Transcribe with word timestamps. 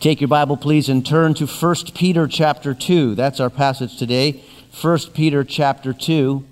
Take 0.00 0.20
your 0.20 0.28
Bible, 0.28 0.58
please, 0.58 0.90
and 0.90 1.04
turn 1.04 1.32
to 1.34 1.46
1 1.46 1.74
Peter 1.94 2.28
chapter 2.28 2.74
2. 2.74 3.14
That's 3.14 3.40
our 3.40 3.48
passage 3.48 3.96
today. 3.96 4.42
1 4.82 4.98
Peter 5.14 5.42
chapter 5.42 5.94
2. 5.94 6.44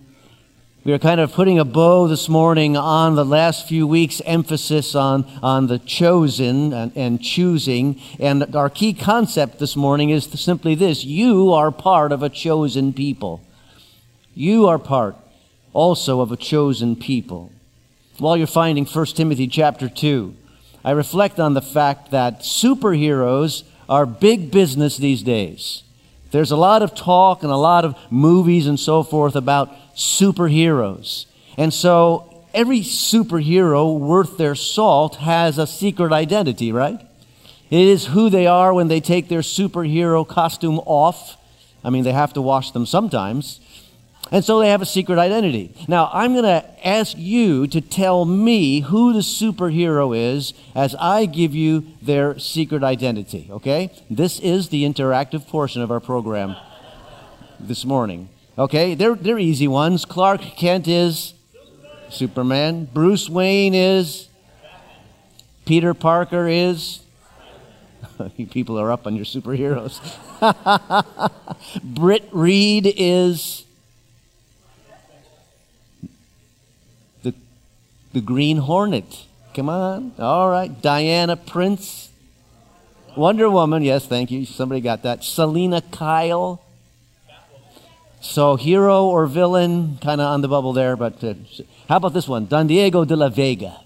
We 0.84 0.92
are 0.94 0.98
kind 0.98 1.20
of 1.20 1.32
putting 1.32 1.58
a 1.58 1.64
bow 1.64 2.08
this 2.08 2.26
morning 2.26 2.74
on 2.74 3.16
the 3.16 3.24
last 3.24 3.68
few 3.68 3.86
weeks' 3.86 4.22
emphasis 4.24 4.94
on, 4.94 5.24
on 5.42 5.66
the 5.66 5.78
chosen 5.78 6.72
and, 6.72 6.96
and 6.96 7.22
choosing. 7.22 8.00
And 8.18 8.56
our 8.56 8.70
key 8.70 8.94
concept 8.94 9.58
this 9.58 9.76
morning 9.76 10.08
is 10.08 10.24
simply 10.24 10.74
this 10.74 11.04
you 11.04 11.52
are 11.52 11.70
part 11.70 12.12
of 12.12 12.22
a 12.22 12.30
chosen 12.30 12.94
people. 12.94 13.42
You 14.34 14.66
are 14.68 14.78
part 14.78 15.16
also 15.74 16.22
of 16.22 16.32
a 16.32 16.36
chosen 16.36 16.96
people. 16.96 17.52
While 18.16 18.38
you're 18.38 18.46
finding 18.46 18.86
1 18.86 19.06
Timothy 19.06 19.48
chapter 19.48 19.90
2, 19.90 20.34
I 20.84 20.90
reflect 20.90 21.40
on 21.40 21.54
the 21.54 21.62
fact 21.62 22.10
that 22.10 22.40
superheroes 22.40 23.64
are 23.88 24.06
big 24.06 24.50
business 24.50 24.96
these 24.96 25.22
days. 25.22 25.82
There's 26.30 26.50
a 26.50 26.56
lot 26.56 26.82
of 26.82 26.94
talk 26.94 27.42
and 27.42 27.52
a 27.52 27.56
lot 27.56 27.84
of 27.84 27.96
movies 28.10 28.66
and 28.66 28.78
so 28.78 29.02
forth 29.02 29.36
about 29.36 29.70
superheroes. 29.94 31.26
And 31.56 31.72
so 31.72 32.44
every 32.52 32.80
superhero 32.80 33.98
worth 33.98 34.36
their 34.36 34.54
salt 34.54 35.16
has 35.16 35.58
a 35.58 35.66
secret 35.66 36.12
identity, 36.12 36.72
right? 36.72 37.00
It 37.70 37.86
is 37.88 38.06
who 38.06 38.28
they 38.30 38.46
are 38.46 38.74
when 38.74 38.88
they 38.88 39.00
take 39.00 39.28
their 39.28 39.40
superhero 39.40 40.26
costume 40.26 40.80
off. 40.86 41.36
I 41.82 41.90
mean, 41.90 42.04
they 42.04 42.12
have 42.12 42.32
to 42.34 42.42
wash 42.42 42.72
them 42.72 42.84
sometimes. 42.84 43.60
And 44.30 44.44
so 44.44 44.58
they 44.58 44.70
have 44.70 44.82
a 44.82 44.86
secret 44.86 45.18
identity. 45.18 45.74
Now, 45.86 46.10
I'm 46.12 46.32
going 46.32 46.44
to 46.44 46.64
ask 46.86 47.16
you 47.16 47.66
to 47.68 47.80
tell 47.80 48.24
me 48.24 48.80
who 48.80 49.12
the 49.12 49.20
superhero 49.20 50.16
is 50.16 50.54
as 50.74 50.94
I 50.96 51.26
give 51.26 51.54
you 51.54 51.86
their 52.00 52.38
secret 52.38 52.82
identity, 52.82 53.48
okay? 53.50 53.90
This 54.08 54.40
is 54.40 54.70
the 54.70 54.84
interactive 54.84 55.46
portion 55.46 55.82
of 55.82 55.90
our 55.90 56.00
program 56.00 56.56
this 57.60 57.84
morning. 57.84 58.28
Okay, 58.56 58.94
they're, 58.94 59.14
they're 59.14 59.38
easy 59.38 59.68
ones. 59.68 60.04
Clark 60.04 60.40
Kent 60.40 60.88
is 60.88 61.34
Superman. 62.08 62.86
Bruce 62.92 63.28
Wayne 63.28 63.74
is. 63.74 64.28
Peter 65.66 65.92
Parker 65.92 66.46
is. 66.46 67.00
you 68.36 68.46
people 68.46 68.78
are 68.78 68.92
up 68.92 69.06
on 69.06 69.16
your 69.16 69.24
superheroes. 69.24 70.00
Britt 71.84 72.28
Reed 72.32 72.92
is. 72.96 73.63
The 78.14 78.20
Green 78.20 78.58
Hornet. 78.58 79.26
Come 79.54 79.68
on. 79.68 80.12
All 80.20 80.48
right. 80.48 80.80
Diana 80.80 81.36
Prince. 81.36 82.10
Wonder 83.16 83.50
Woman. 83.50 83.82
Yes, 83.82 84.06
thank 84.06 84.30
you. 84.30 84.46
Somebody 84.46 84.80
got 84.80 85.02
that. 85.02 85.24
Selina 85.24 85.82
Kyle. 85.82 86.62
So 88.20 88.54
hero 88.54 89.06
or 89.06 89.26
villain, 89.26 89.98
kind 90.00 90.20
of 90.20 90.28
on 90.28 90.42
the 90.42 90.48
bubble 90.48 90.72
there. 90.72 90.94
But 90.94 91.22
uh, 91.24 91.34
how 91.88 91.96
about 91.96 92.14
this 92.14 92.28
one? 92.28 92.46
Don 92.46 92.68
Diego 92.68 93.04
de 93.04 93.16
la 93.16 93.28
Vega. 93.28 93.80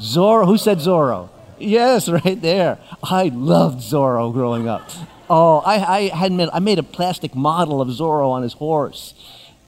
Zorro. 0.00 0.46
Who 0.46 0.56
said 0.56 0.78
Zorro? 0.78 1.28
Yes, 1.58 2.08
right 2.24 2.40
there. 2.40 2.78
I 3.02 3.28
loved 3.28 3.80
Zorro 3.80 4.32
growing 4.32 4.66
up. 4.66 4.90
Oh, 5.28 5.58
I, 5.58 5.74
I 5.76 6.00
had 6.08 6.32
made, 6.32 6.48
I 6.54 6.58
made 6.58 6.78
a 6.78 6.82
plastic 6.82 7.34
model 7.34 7.82
of 7.82 7.88
Zorro 7.88 8.30
on 8.30 8.42
his 8.42 8.54
horse. 8.54 9.12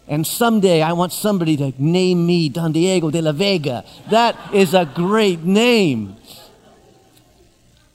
And 0.09 0.27
someday 0.27 0.81
I 0.81 0.93
want 0.95 1.13
somebody 1.13 1.57
to 1.59 1.73
name 1.79 2.27
me 2.27 2.49
Don 2.49 2.73
Diego 2.73 3.11
de 3.11 3.21
la 3.21 3.33
Vega. 3.33 3.85
That 4.11 4.37
is 4.55 4.73
a 4.73 4.87
great 4.87 5.45
name. 5.45 6.17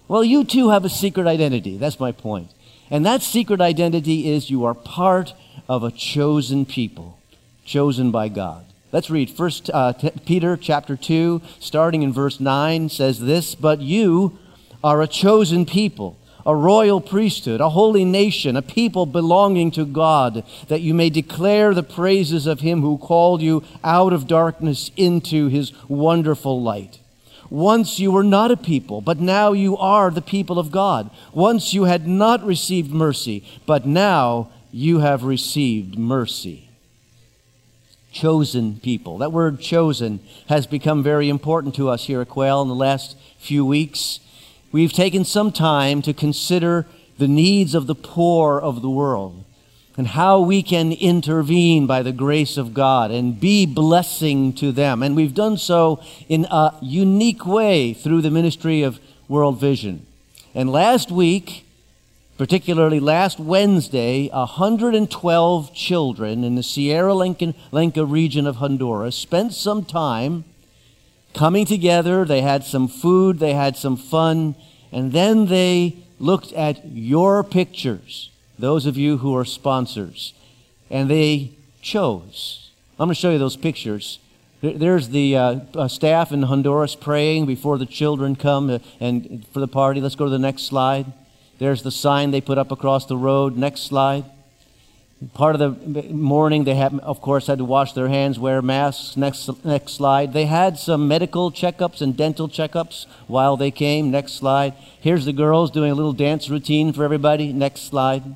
Well, 0.08 0.23
you 0.23 0.44
too 0.44 0.69
have 0.69 0.86
a 0.86 0.89
secret 0.89 1.25
identity. 1.25 1.78
That's 1.78 2.00
my 2.00 2.11
point. 2.11 2.52
And 2.91 3.03
that 3.06 3.23
secret 3.23 3.61
identity 3.61 4.31
is 4.31 4.52
you 4.52 4.64
are 4.66 4.75
part 4.75 5.34
of 5.67 5.84
a 5.84 5.91
chosen 5.91 6.66
people, 6.66 7.17
chosen 7.66 8.11
by 8.11 8.28
God. 8.30 8.66
Let's 8.91 9.09
read 9.09 9.31
First 9.31 9.72
uh, 9.73 9.94
Peter 10.25 10.56
chapter 10.56 10.96
2, 10.96 11.41
starting 11.59 12.03
in 12.03 12.13
verse 12.13 12.40
9, 12.40 12.90
says 12.90 13.19
this, 13.19 13.56
But 13.56 13.81
you 13.81 14.38
are 14.84 15.02
a 15.02 15.07
chosen 15.07 15.66
people, 15.66 16.19
a 16.46 16.56
royal 16.56 17.00
priesthood, 17.00 17.62
a 17.62 17.70
holy 17.70 18.06
nation, 18.06 18.56
a 18.56 18.62
people 18.62 19.06
belonging 19.06 19.72
to 19.72 19.86
God, 19.86 20.44
that 20.68 20.81
you 20.81 20.94
may 20.94 21.09
declare 21.09 21.74
the 21.74 21.84
praises 21.84 22.48
of 22.48 22.59
him 22.59 22.81
who 22.81 22.98
called 22.98 23.42
you 23.42 23.64
out 23.84 24.14
of 24.14 24.28
darkness 24.28 24.92
into 24.98 25.48
his 25.48 25.72
wonderful 25.88 26.62
light. 26.62 27.00
Once 27.50 28.00
you 28.00 28.12
were 28.12 28.24
not 28.24 28.52
a 28.52 28.58
people, 28.58 29.00
but 29.00 29.20
now 29.20 29.52
you 29.53 29.78
are 29.78 30.09
the 30.09 30.22
people 30.22 30.58
of 30.58 30.72
God. 30.72 31.09
Once 31.34 31.74
you 31.74 31.84
had 31.84 32.08
not 32.08 32.44
received 32.44 32.92
mercy, 32.92 33.46
but 33.66 33.86
now 33.86 34.50
you 34.72 35.00
have 35.00 35.24
received 35.24 35.98
mercy. 35.98 36.68
Chosen 38.12 38.80
people. 38.80 39.20
That 39.20 39.32
word 39.32 39.59
chosen 39.59 40.20
has 40.48 40.66
become 40.66 41.03
very 41.03 41.30
important 41.30 41.76
to 41.76 41.90
us 41.90 42.06
here 42.06 42.22
at 42.22 42.30
Quail 42.30 42.62
in 42.64 42.68
the 42.68 42.76
last 42.76 43.16
few 43.38 43.66
weeks. 43.66 44.20
We've 44.73 44.91
taken 44.91 45.23
some 45.23 45.51
time 45.51 46.01
to 46.01 46.16
consider 46.16 46.88
the 47.19 47.28
needs 47.28 47.75
of 47.75 47.85
the 47.85 47.94
poor 47.94 48.59
of 48.59 48.81
the 48.81 48.89
world 48.89 49.45
and 49.95 50.07
how 50.07 50.39
we 50.39 50.63
can 50.63 50.91
intervene 50.91 51.85
by 51.85 52.01
the 52.01 52.11
grace 52.11 52.57
of 52.57 52.73
God 52.73 53.11
and 53.11 53.39
be 53.39 53.67
blessing 53.67 54.51
to 54.53 54.72
them. 54.72 55.03
And 55.03 55.16
we've 55.16 55.35
done 55.35 55.57
so 55.57 56.01
in 56.28 56.47
a 56.50 56.75
unique 56.81 57.45
way 57.45 57.94
through 57.94 58.23
the 58.23 58.31
ministry 58.31 58.81
of 58.81 59.00
World 59.28 59.59
Vision. 59.59 60.07
And 60.56 60.72
last 60.72 61.11
week, 61.11 61.67
particularly 62.40 63.00
last 63.00 63.40
Wednesday, 63.40 64.28
112 64.29 65.73
children 65.75 66.44
in 66.44 66.55
the 66.55 66.63
Sierra 66.63 67.13
Lenca 67.13 68.11
region 68.11 68.47
of 68.47 68.55
Honduras 68.55 69.16
spent 69.16 69.53
some 69.53 69.85
time 69.85 70.45
coming 71.34 71.66
together. 71.66 72.26
They 72.26 72.42
had 72.42 72.64
some 72.64 72.88
food, 72.88 73.40
they 73.40 73.54
had 73.54 73.76
some 73.76 73.98
fun, 73.98 74.56
and 74.92 75.12
then 75.12 75.48
they 75.48 75.98
looked 76.20 76.54
at 76.54 76.86
your 76.86 77.44
pictures, 77.44 78.30
those 78.58 78.86
of 78.86 78.98
you 78.98 79.18
who 79.18 79.36
are 79.36 79.46
sponsors, 79.46 80.34
and 80.90 81.10
they 81.10 81.52
chose. 81.82 82.72
I'm 83.00 83.08
going 83.08 83.16
to 83.16 83.20
show 83.20 83.32
you 83.32 83.40
those 83.40 83.58
pictures. 83.58 84.20
There's 84.62 85.10
the 85.10 85.36
uh, 85.36 85.60
uh, 85.76 85.88
staff 85.90 86.32
in 86.32 86.44
Honduras 86.44 86.96
praying 86.96 87.48
before 87.48 87.78
the 87.78 87.86
children 87.86 88.38
come 88.38 88.70
uh, 88.70 88.80
and 89.02 89.46
for 89.52 89.60
the 89.60 89.68
party. 89.68 90.00
Let's 90.00 90.16
go 90.16 90.24
to 90.24 90.32
the 90.32 90.40
next 90.40 90.64
slide. 90.64 91.12
There's 91.60 91.84
the 91.84 91.92
sign 91.92 92.32
they 92.32 92.40
put 92.40 92.58
up 92.58 92.72
across 92.72 93.06
the 93.06 93.18
road. 93.18 93.58
Next 93.58 93.82
slide. 93.82 94.24
Part 95.34 95.56
of 95.56 95.94
the 95.94 96.03
morning, 96.03 96.63
they 96.63 96.75
have, 96.75 96.97
of 97.00 97.22
course, 97.22 97.47
had 97.47 97.59
to 97.59 97.66
wash 97.66 97.94
their 97.94 98.07
hands, 98.07 98.39
wear 98.39 98.61
masks. 98.61 99.16
Next, 99.16 99.63
next 99.63 99.94
slide. 99.94 100.34
They 100.34 100.45
had 100.45 100.78
some 100.79 101.07
medical 101.07 101.51
checkups 101.51 102.01
and 102.01 102.17
dental 102.17 102.50
checkups 102.50 103.06
while 103.28 103.56
they 103.56 103.72
came. 103.72 104.11
Next 104.11 104.34
slide. 104.34 104.73
Here's 105.00 105.25
the 105.25 105.34
girls 105.34 105.72
doing 105.72 105.91
a 105.91 105.95
little 105.95 106.13
dance 106.13 106.50
routine 106.50 106.94
for 106.94 107.03
everybody. 107.03 107.53
Next 107.53 107.81
slide. 107.81 108.35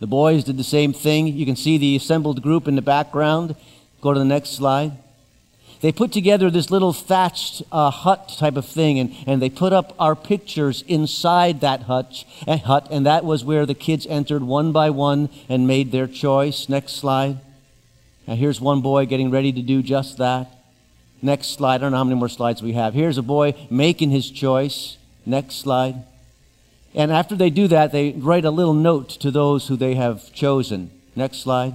The 0.00 0.06
boys 0.06 0.44
did 0.44 0.56
the 0.56 0.64
same 0.64 0.92
thing. 0.92 1.26
You 1.26 1.44
can 1.44 1.56
see 1.56 1.78
the 1.78 1.96
assembled 1.96 2.42
group 2.42 2.68
in 2.68 2.76
the 2.76 2.82
background. 2.82 3.56
Go 4.00 4.12
to 4.12 4.18
the 4.18 4.24
next 4.24 4.50
slide 4.50 4.92
they 5.84 5.92
put 5.92 6.12
together 6.12 6.50
this 6.50 6.70
little 6.70 6.94
thatched 6.94 7.62
uh, 7.70 7.90
hut 7.90 8.34
type 8.38 8.56
of 8.56 8.64
thing, 8.64 8.98
and, 8.98 9.14
and 9.26 9.42
they 9.42 9.50
put 9.50 9.74
up 9.74 9.94
our 9.98 10.16
pictures 10.16 10.80
inside 10.88 11.60
that 11.60 11.82
hut, 11.82 12.24
uh, 12.46 12.56
hut, 12.56 12.88
and 12.90 13.04
that 13.04 13.22
was 13.22 13.44
where 13.44 13.66
the 13.66 13.74
kids 13.74 14.06
entered 14.06 14.42
one 14.42 14.72
by 14.72 14.88
one 14.88 15.28
and 15.46 15.66
made 15.66 15.92
their 15.92 16.06
choice. 16.06 16.70
Next 16.70 16.94
slide. 16.94 17.38
Now, 18.26 18.34
here's 18.34 18.62
one 18.62 18.80
boy 18.80 19.04
getting 19.04 19.30
ready 19.30 19.52
to 19.52 19.60
do 19.60 19.82
just 19.82 20.16
that. 20.16 20.50
Next 21.20 21.48
slide. 21.48 21.74
I 21.74 21.78
don't 21.80 21.90
know 21.90 21.98
how 21.98 22.04
many 22.04 22.18
more 22.18 22.30
slides 22.30 22.62
we 22.62 22.72
have. 22.72 22.94
Here's 22.94 23.18
a 23.18 23.22
boy 23.22 23.52
making 23.68 24.08
his 24.08 24.30
choice. 24.30 24.96
Next 25.26 25.56
slide. 25.56 25.96
And 26.94 27.12
after 27.12 27.36
they 27.36 27.50
do 27.50 27.68
that, 27.68 27.92
they 27.92 28.12
write 28.12 28.46
a 28.46 28.50
little 28.50 28.72
note 28.72 29.10
to 29.20 29.30
those 29.30 29.68
who 29.68 29.76
they 29.76 29.96
have 29.96 30.32
chosen. 30.32 30.90
Next 31.14 31.42
slide. 31.42 31.74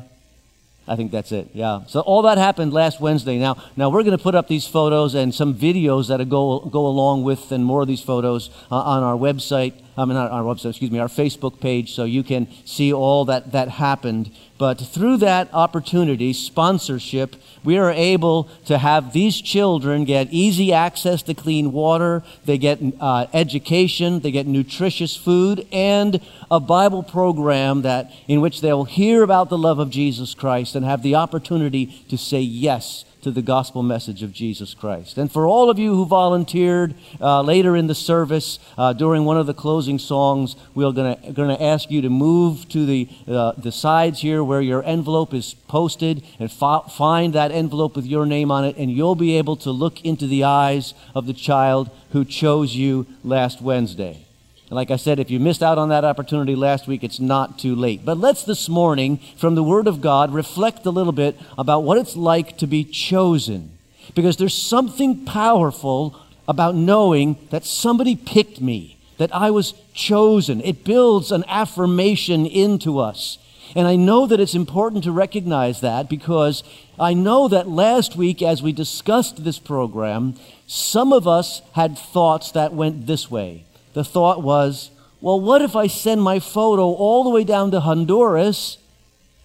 I 0.90 0.96
think 0.96 1.12
that's 1.12 1.32
it. 1.32 1.50
Yeah. 1.54 1.82
So 1.86 2.00
all 2.00 2.24
that 2.24 2.40
happened 2.40 2.74
last 2.74 3.00
Wednesday. 3.00 3.38
Now, 3.38 3.64
now 3.78 3.90
we're 3.90 4.02
going 4.02 4.18
to 4.18 4.24
put 4.24 4.34
up 4.34 4.48
these 4.48 4.66
photos 4.66 5.14
and 5.14 5.34
some 5.34 5.54
videos 5.54 6.08
that 6.08 6.28
go 6.28 6.60
go 6.62 6.88
along 6.88 7.24
with 7.24 7.52
and 7.52 7.64
more 7.64 7.84
of 7.84 7.88
these 7.88 8.02
photos 8.02 8.50
uh, 8.72 8.76
on 8.76 9.04
our 9.04 9.16
website. 9.16 9.74
I 10.00 10.06
mean, 10.06 10.14
not 10.14 10.32
our 10.32 10.44
website. 10.44 10.70
Excuse 10.70 10.92
me, 10.92 11.00
our 11.00 11.10
Facebook 11.10 11.60
page, 11.60 11.94
so 11.94 12.06
you 12.06 12.24
can 12.24 12.48
see 12.64 12.94
all 12.94 13.26
that 13.26 13.52
that 13.52 13.68
happened. 13.68 14.32
But 14.58 14.76
through 14.76 15.18
that 15.18 15.54
opportunity, 15.54 16.32
sponsorship, 16.32 17.36
we 17.66 17.78
are 17.78 17.92
able 17.92 18.46
to 18.66 18.78
have 18.78 19.12
these 19.12 19.42
children 19.42 20.06
get 20.06 20.30
easy 20.32 20.72
access 20.72 21.22
to 21.24 21.34
clean 21.34 21.74
water, 21.74 22.24
they 22.46 22.58
get 22.58 22.80
uh, 23.02 23.28
education, 23.34 24.22
they 24.22 24.32
get 24.32 24.48
nutritious 24.48 25.18
food, 25.18 25.68
and 25.72 26.22
a 26.50 26.62
Bible 26.62 27.04
program 27.04 27.82
that, 27.82 28.10
in 28.30 28.40
which 28.40 28.62
they'll 28.62 28.86
hear 28.86 29.22
about 29.22 29.50
the 29.50 29.58
love 29.58 29.80
of 29.80 29.90
Jesus 29.90 30.34
Christ 30.34 30.76
and 30.76 30.86
have 30.86 31.04
the 31.04 31.16
opportunity 31.16 31.88
to 32.08 32.18
say 32.18 32.40
yes 32.40 33.04
to 33.22 33.32
the 33.32 33.42
gospel 33.42 33.84
message 33.84 34.24
of 34.24 34.32
Jesus 34.32 34.74
Christ. 34.74 35.18
And 35.18 35.32
for 35.32 35.46
all 35.46 35.70
of 35.70 35.78
you 35.78 35.96
who 35.96 36.06
volunteered 36.06 36.96
uh, 37.20 37.42
later 37.42 37.76
in 37.76 37.88
the 37.88 37.96
service 37.96 38.60
uh, 38.78 38.94
during 38.94 39.26
one 39.26 39.38
of 39.38 39.48
the 39.48 39.54
closing 39.54 40.00
songs, 40.00 40.56
we're 40.74 40.92
going 40.92 41.18
to 41.36 41.64
ask 41.64 41.92
you 41.92 42.02
to 42.02 42.10
move 42.10 42.70
to 42.70 42.86
the, 42.86 43.10
uh, 43.28 43.54
the 43.58 43.72
sides 43.72 44.22
here 44.22 44.44
where 44.44 44.62
your 44.62 44.84
envelope 44.84 45.34
is 45.34 45.54
posted 45.68 46.24
and 46.40 46.52
fo- 46.52 46.82
find 46.82 47.34
that 47.34 47.52
envelope 47.52 47.96
with 47.96 48.06
your 48.06 48.26
name 48.26 48.52
on 48.52 48.64
it, 48.64 48.78
and 48.78 48.92
you'll 48.92 49.16
be 49.16 49.38
able 49.38 49.56
to 49.58 49.72
look 49.72 50.04
into 50.06 50.28
the 50.28 50.44
eyes 50.44 50.94
of 51.14 51.26
the 51.26 51.34
child 51.34 51.90
who 52.12 52.24
chose 52.24 52.76
you 52.76 53.06
last 53.24 53.62
Wednesday. 53.62 54.26
And 54.70 54.76
like 54.76 54.92
I 54.92 54.98
said, 54.98 55.20
if 55.20 55.32
you 55.32 55.40
missed 55.40 55.64
out 55.64 55.80
on 55.80 55.90
that 55.90 56.06
opportunity 56.06 56.56
last 56.56 56.88
week, 56.88 57.04
it's 57.04 57.20
not 57.20 57.58
too 57.58 57.76
late. 57.76 58.06
But 58.06 58.20
let's 58.20 58.44
this 58.44 58.70
morning, 58.70 59.20
from 59.36 59.56
the 59.56 59.64
Word 59.64 59.88
of 59.88 60.00
God, 60.00 60.32
reflect 60.32 60.86
a 60.86 60.92
little 60.92 61.12
bit 61.12 61.40
about 61.58 61.84
what 61.84 61.98
it's 61.98 62.16
like 62.16 62.58
to 62.60 62.68
be 62.68 62.84
chosen. 62.84 63.72
Because 64.14 64.38
there's 64.38 64.56
something 64.56 65.26
powerful 65.26 66.16
about 66.48 66.76
knowing 66.76 67.38
that 67.50 67.66
somebody 67.66 68.16
picked 68.16 68.62
me, 68.62 68.98
that 69.18 69.34
I 69.34 69.50
was 69.50 69.74
chosen. 69.94 70.62
It 70.62 70.84
builds 70.84 71.32
an 71.32 71.44
affirmation 71.48 72.46
into 72.46 73.00
us. 73.00 73.40
And 73.76 73.88
I 73.88 73.96
know 73.96 74.28
that 74.28 74.40
it's 74.40 74.56
important 74.56 75.04
to 75.04 75.12
recognize 75.12 75.82
that 75.82 76.10
because 76.10 76.64
I 77.00 77.14
know 77.14 77.48
that 77.48 77.68
last 77.68 78.16
week, 78.16 78.42
as 78.42 78.62
we 78.62 78.72
discussed 78.72 79.44
this 79.44 79.60
program, 79.60 80.36
some 80.68 81.12
of 81.12 81.28
us 81.28 81.64
had 81.74 81.98
thoughts 81.98 82.52
that 82.52 82.74
went 82.74 83.08
this 83.08 83.32
way 83.32 83.66
the 83.94 84.04
thought 84.04 84.44
was, 84.44 84.92
well, 85.22 85.40
what 85.40 85.62
if 85.62 85.76
I 85.76 85.88
send 85.88 86.22
my 86.22 86.40
photo 86.40 86.84
all 86.84 87.24
the 87.24 87.30
way 87.30 87.44
down 87.44 87.72
to 87.72 87.82
Honduras 87.82 88.78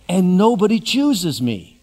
and 0.08 0.37
nobody 0.37 0.79
chooses 0.79 1.43
me? 1.43 1.81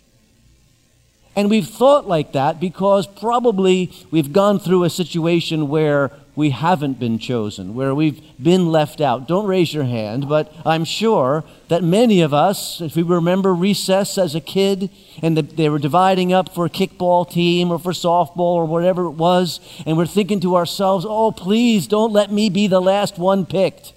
And 1.36 1.50
we've 1.50 1.68
thought 1.68 2.08
like 2.08 2.34
that 2.34 2.60
because 2.60 3.08
probably 3.08 3.92
we've 4.12 4.34
gone 4.34 4.60
through 4.60 4.84
a 4.84 4.90
situation 4.90 5.70
where 5.70 6.12
we 6.36 6.52
haven't 6.52 7.00
been 7.00 7.20
chosen, 7.20 7.76
where 7.76 7.94
we've 7.94 8.22
been 8.42 8.72
left 8.72 9.02
out. 9.02 9.28
Don't 9.28 9.46
raise 9.46 9.74
your 9.74 9.84
hand, 9.84 10.30
but 10.30 10.54
I'm 10.66 10.86
sure 10.86 11.44
that 11.68 11.84
many 11.84 12.22
of 12.22 12.34
us, 12.34 12.80
if 12.80 12.96
we 12.96 13.04
remember 13.04 13.54
recess 13.54 14.18
as 14.18 14.34
a 14.34 14.40
kid 14.40 14.90
and 15.22 15.36
the, 15.36 15.42
they 15.42 15.68
were 15.68 15.80
dividing 15.80 16.32
up 16.32 16.54
for 16.56 16.66
a 16.66 16.70
kickball 16.70 17.30
team 17.30 17.70
or 17.70 17.80
for 17.80 17.92
softball 17.92 18.56
or 18.56 18.66
whatever 18.66 19.06
it 19.06 19.12
was, 19.12 19.60
and 19.86 19.98
we're 19.98 20.06
thinking 20.06 20.40
to 20.40 20.56
ourselves, 20.56 21.06
oh, 21.08 21.32
please 21.32 21.86
don't 21.86 22.14
let 22.14 22.32
me 22.32 22.50
be 22.50 22.68
the 22.68 22.82
last 22.82 23.18
one 23.18 23.46
picked. 23.46 23.94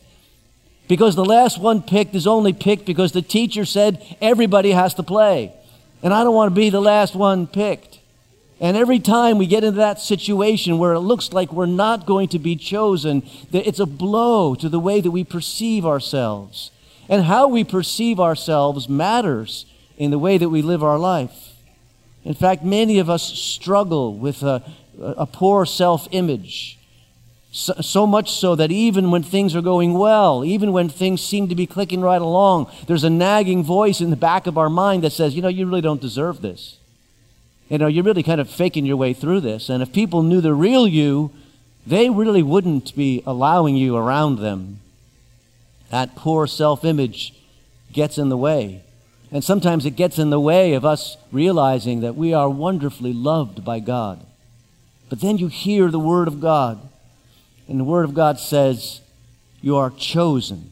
Because 0.89 1.15
the 1.15 1.25
last 1.25 1.59
one 1.59 1.83
picked 1.83 2.15
is 2.15 2.27
only 2.27 2.53
picked 2.53 2.85
because 2.85 3.13
the 3.13 3.23
teacher 3.23 3.65
said 3.65 4.03
everybody 4.21 4.73
has 4.73 4.93
to 4.95 5.03
play. 5.03 5.53
And 6.03 6.13
I 6.13 6.25
don't 6.25 6.35
want 6.35 6.51
to 6.51 6.55
be 6.55 6.69
the 6.69 6.83
last 6.83 7.15
one 7.15 7.47
picked. 7.47 7.94
And 8.61 8.77
every 8.77 9.01
time 9.01 9.39
we 9.39 9.47
get 9.47 9.65
into 9.65 9.79
that 9.79 10.01
situation 10.01 10.79
where 10.79 10.93
it 10.93 11.01
looks 11.01 11.33
like 11.33 11.53
we're 11.53 11.67
not 11.67 12.06
going 12.06 12.29
to 12.29 12.39
be 12.39 12.56
chosen, 12.56 13.23
it's 13.53 13.81
a 13.81 13.87
blow 13.87 14.55
to 14.55 14.69
the 14.69 14.79
way 14.79 15.01
that 15.01 15.11
we 15.11 15.25
perceive 15.25 15.85
ourselves. 15.85 16.71
And 17.09 17.25
how 17.25 17.49
we 17.49 17.65
perceive 17.65 18.21
ourselves 18.21 18.89
matters 18.89 19.67
in 19.99 20.11
the 20.11 20.19
way 20.19 20.39
that 20.39 20.49
we 20.49 20.62
live 20.62 20.83
our 20.83 20.99
life. 20.99 21.55
In 22.25 22.35
fact, 22.35 22.65
many 22.65 22.99
of 22.99 23.11
us 23.11 23.23
struggle 23.23 24.15
with 24.17 24.43
a, 24.43 24.62
a 24.99 25.27
poor 25.27 25.67
self 25.67 26.09
image. 26.11 26.79
So, 27.50 27.75
so, 27.75 28.07
much 28.07 28.33
so 28.33 28.57
that 28.57 28.73
even 28.73 29.12
when 29.12 29.23
things 29.23 29.55
are 29.55 29.62
going 29.62 29.95
well, 29.95 30.45
even 30.45 30.73
when 30.73 30.89
things 30.89 31.23
seem 31.23 31.49
to 31.49 31.55
be 31.55 31.67
clicking 31.67 32.00
right 32.00 32.21
along, 32.21 32.69
there's 32.89 33.05
a 33.05 33.11
nagging 33.11 33.62
voice 33.62 34.00
in 34.00 34.11
the 34.11 34.17
back 34.17 34.49
of 34.49 34.59
our 34.59 34.69
mind 34.69 35.05
that 35.05 35.12
says, 35.12 35.37
you 35.37 35.43
know, 35.43 35.49
you 35.49 35.65
really 35.67 35.81
don't 35.81 36.00
deserve 36.00 36.41
this. 36.41 36.79
You 37.75 37.79
know, 37.79 37.88
you're 37.88 38.05
really 38.05 38.23
kind 38.23 38.41
of 38.41 38.49
faking 38.49 38.87
your 38.87 38.97
way 38.97 39.12
through 39.15 39.41
this. 39.41 39.69
And 39.69 39.82
if 39.82 39.93
people 39.93 40.23
knew 40.23 40.41
the 40.41 40.55
real 40.55 40.87
you, 40.87 41.32
they 41.85 42.09
really 42.09 42.41
wouldn't 42.41 42.94
be 42.94 43.21
allowing 43.26 43.75
you 43.75 43.97
around 43.97 44.38
them. 44.38 44.79
That 45.91 46.15
poor 46.15 46.47
self 46.47 46.85
image 46.85 47.35
gets 47.93 48.17
in 48.17 48.29
the 48.29 48.37
way. 48.37 48.85
And 49.32 49.43
sometimes 49.43 49.87
it 49.87 49.97
gets 49.97 50.21
in 50.21 50.31
the 50.31 50.38
way 50.38 50.75
of 50.75 50.85
us 50.85 51.17
realizing 51.32 51.99
that 52.03 52.15
we 52.15 52.32
are 52.32 52.49
wonderfully 52.49 53.12
loved 53.12 53.65
by 53.65 53.81
God. 53.81 54.25
But 55.09 55.21
then 55.21 55.38
you 55.38 55.49
hear 55.49 55.91
the 55.91 55.99
Word 55.99 56.29
of 56.29 56.41
God, 56.41 56.79
and 57.67 57.81
the 57.81 57.85
Word 57.85 58.05
of 58.05 58.15
God 58.15 58.38
says, 58.38 59.00
You 59.61 59.75
are 59.79 59.91
chosen. 59.91 60.71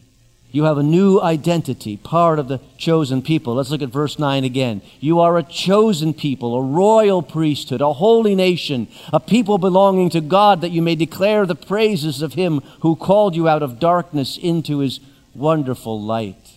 You 0.52 0.64
have 0.64 0.76
a 0.76 0.82
new 0.82 1.18
identity, 1.18 1.96
part 1.96 2.38
of 2.38 2.46
the 2.46 2.60
chosen 2.76 3.22
people. 3.22 3.54
Let's 3.54 3.70
look 3.70 3.80
at 3.80 3.88
verse 3.88 4.18
9 4.18 4.44
again. 4.44 4.82
You 5.00 5.18
are 5.20 5.38
a 5.38 5.42
chosen 5.42 6.12
people, 6.12 6.54
a 6.54 6.62
royal 6.62 7.22
priesthood, 7.22 7.80
a 7.80 7.94
holy 7.94 8.34
nation, 8.34 8.86
a 9.14 9.18
people 9.18 9.56
belonging 9.56 10.10
to 10.10 10.20
God, 10.20 10.60
that 10.60 10.70
you 10.70 10.82
may 10.82 10.94
declare 10.94 11.46
the 11.46 11.54
praises 11.54 12.20
of 12.20 12.34
him 12.34 12.60
who 12.80 12.96
called 12.96 13.34
you 13.34 13.48
out 13.48 13.62
of 13.62 13.80
darkness 13.80 14.36
into 14.36 14.80
his 14.80 15.00
wonderful 15.34 16.00
light. 16.00 16.52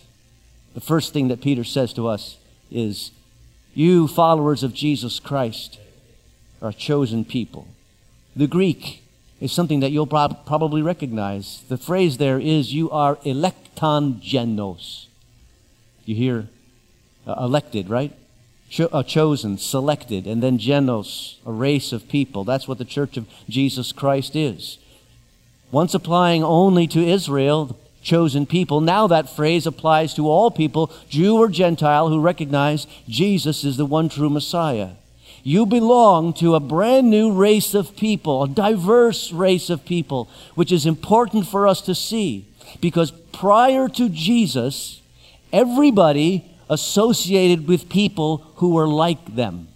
The 0.74 0.82
first 0.82 1.14
thing 1.14 1.28
that 1.28 1.40
Peter 1.40 1.64
says 1.64 1.94
to 1.94 2.06
us 2.06 2.36
is, 2.70 3.12
You 3.72 4.06
followers 4.06 4.62
of 4.62 4.74
Jesus 4.74 5.18
Christ 5.18 5.80
are 6.60 6.72
chosen 6.72 7.24
people. 7.24 7.66
The 8.34 8.46
Greek 8.46 9.02
is 9.40 9.52
something 9.52 9.80
that 9.80 9.90
you'll 9.90 10.06
prob- 10.06 10.44
probably 10.44 10.82
recognize. 10.82 11.62
The 11.68 11.78
phrase 11.78 12.18
there 12.18 12.38
is, 12.38 12.74
You 12.74 12.90
are 12.90 13.18
elect 13.24 13.65
electon 13.76 14.20
genos. 14.20 15.06
You 16.04 16.14
hear 16.14 16.48
uh, 17.26 17.34
elected, 17.38 17.88
right? 17.88 18.12
Cho- 18.70 18.88
uh, 18.92 19.02
chosen, 19.02 19.58
selected, 19.58 20.26
and 20.26 20.42
then 20.42 20.58
genos, 20.58 21.36
a 21.44 21.52
race 21.52 21.92
of 21.92 22.08
people. 22.08 22.44
That's 22.44 22.66
what 22.66 22.78
the 22.78 22.84
church 22.84 23.16
of 23.16 23.28
Jesus 23.48 23.92
Christ 23.92 24.34
is. 24.34 24.78
Once 25.70 25.94
applying 25.94 26.42
only 26.42 26.86
to 26.88 27.04
Israel, 27.04 27.78
chosen 28.02 28.46
people, 28.46 28.80
now 28.80 29.06
that 29.08 29.28
phrase 29.28 29.66
applies 29.66 30.14
to 30.14 30.28
all 30.28 30.50
people, 30.50 30.92
Jew 31.08 31.36
or 31.36 31.48
Gentile, 31.48 32.08
who 32.08 32.20
recognize 32.20 32.86
Jesus 33.08 33.64
is 33.64 33.76
the 33.76 33.86
one 33.86 34.08
true 34.08 34.30
Messiah. 34.30 34.90
You 35.42 35.66
belong 35.66 36.32
to 36.34 36.54
a 36.54 36.60
brand 36.60 37.08
new 37.08 37.32
race 37.32 37.74
of 37.74 37.96
people, 37.96 38.42
a 38.42 38.48
diverse 38.48 39.32
race 39.32 39.70
of 39.70 39.84
people, 39.84 40.28
which 40.54 40.72
is 40.72 40.86
important 40.86 41.46
for 41.46 41.68
us 41.68 41.80
to 41.82 41.94
see. 41.94 42.46
Because 42.80 43.12
prior 43.38 43.88
to 43.88 44.08
Jesus, 44.08 45.00
everybody 45.52 46.44
associated 46.68 47.68
with 47.68 47.88
people 47.88 48.38
who 48.56 48.70
were 48.70 48.88
like 48.88 49.36
them. 49.36 49.68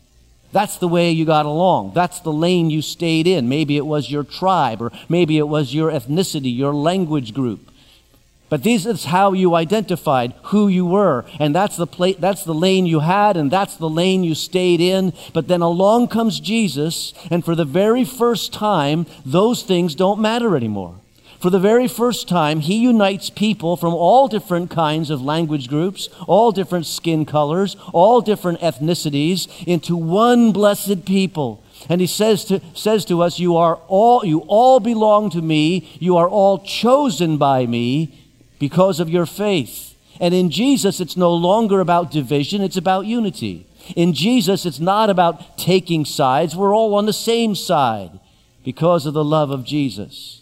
That's 0.53 0.79
the 0.79 0.89
way 0.89 1.13
you 1.13 1.25
got 1.25 1.47
along. 1.47 1.93
That's 1.95 2.21
the 2.21 2.33
lane 2.33 2.71
you 2.71 2.83
stayed 2.83 3.27
in. 3.27 3.49
Maybe 3.49 3.77
it 3.77 3.87
was 3.87 4.11
your 4.11 4.25
tribe, 4.25 4.83
or 4.83 4.91
maybe 5.09 5.39
it 5.39 5.47
was 5.47 5.75
your 5.75 5.93
ethnicity, 5.93 6.57
your 6.57 6.75
language 6.75 7.33
group. 7.33 7.71
But 8.49 8.65
this 8.65 8.85
is 8.85 9.05
how 9.05 9.33
you 9.33 9.55
identified 9.55 10.35
who 10.45 10.67
you 10.67 10.85
were. 10.85 11.25
And 11.39 11.55
that's 11.55 11.77
the, 11.77 11.87
pla- 11.87 12.19
that's 12.19 12.43
the 12.43 12.55
lane 12.55 12.85
you 12.85 12.99
had, 12.99 13.37
and 13.37 13.49
that's 13.49 13.77
the 13.77 13.89
lane 13.89 14.25
you 14.25 14.35
stayed 14.35 14.81
in. 14.81 15.13
But 15.33 15.47
then 15.47 15.61
along 15.61 16.09
comes 16.09 16.41
Jesus, 16.41 17.15
and 17.31 17.45
for 17.45 17.55
the 17.55 17.65
very 17.65 18.05
first 18.05 18.53
time, 18.53 19.07
those 19.25 19.63
things 19.63 19.95
don't 19.95 20.21
matter 20.21 20.57
anymore. 20.57 20.97
For 21.41 21.49
the 21.49 21.59
very 21.59 21.89
first 21.89 22.29
time, 22.29 22.61
he 22.61 22.77
unites 22.77 23.31
people 23.31 23.79
from 23.79 23.95
all 23.95 24.29
different 24.29 24.71
kinds 24.71 25.09
of 25.09 25.23
language 25.23 25.69
groups, 25.69 26.11
all 26.27 26.53
different 26.53 26.85
skin 26.85 27.25
colors, 27.25 27.77
all 27.95 28.21
different 28.21 28.61
ethnicities 28.61 29.49
into 29.67 29.97
one 29.97 30.53
blessed 30.53 31.07
people. 31.07 31.65
And 31.89 32.03
he 32.03 32.07
says 32.07 32.45
to, 32.47 32.61
says 32.75 33.07
to 33.07 33.23
us, 33.23 33.39
you, 33.39 33.57
are 33.57 33.77
all, 33.89 34.23
you 34.23 34.41
all 34.49 34.81
belong 34.81 35.31
to 35.31 35.41
me. 35.41 35.97
You 35.99 36.19
are 36.19 36.29
all 36.29 36.59
chosen 36.59 37.39
by 37.39 37.65
me 37.65 38.15
because 38.59 39.01
of 39.01 39.09
your 39.09 39.25
faith. 39.25 39.95
And 40.21 40.35
in 40.35 40.51
Jesus, 40.51 41.01
it's 41.01 41.17
no 41.17 41.33
longer 41.33 41.81
about 41.81 42.11
division, 42.11 42.61
it's 42.61 42.77
about 42.77 43.07
unity. 43.07 43.67
In 43.97 44.13
Jesus, 44.13 44.67
it's 44.67 44.79
not 44.79 45.09
about 45.09 45.57
taking 45.57 46.05
sides. 46.05 46.55
We're 46.55 46.77
all 46.77 46.95
on 46.97 47.07
the 47.07 47.15
same 47.15 47.55
side 47.55 48.21
because 48.63 49.07
of 49.07 49.15
the 49.15 49.25
love 49.25 49.51
of 49.51 49.65
Jesus. 49.65 50.40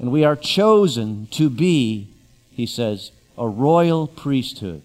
And 0.00 0.10
we 0.10 0.24
are 0.24 0.34
chosen 0.34 1.28
to 1.32 1.50
be, 1.50 2.08
he 2.50 2.64
says, 2.64 3.12
a 3.36 3.46
royal 3.46 4.06
priesthood. 4.06 4.82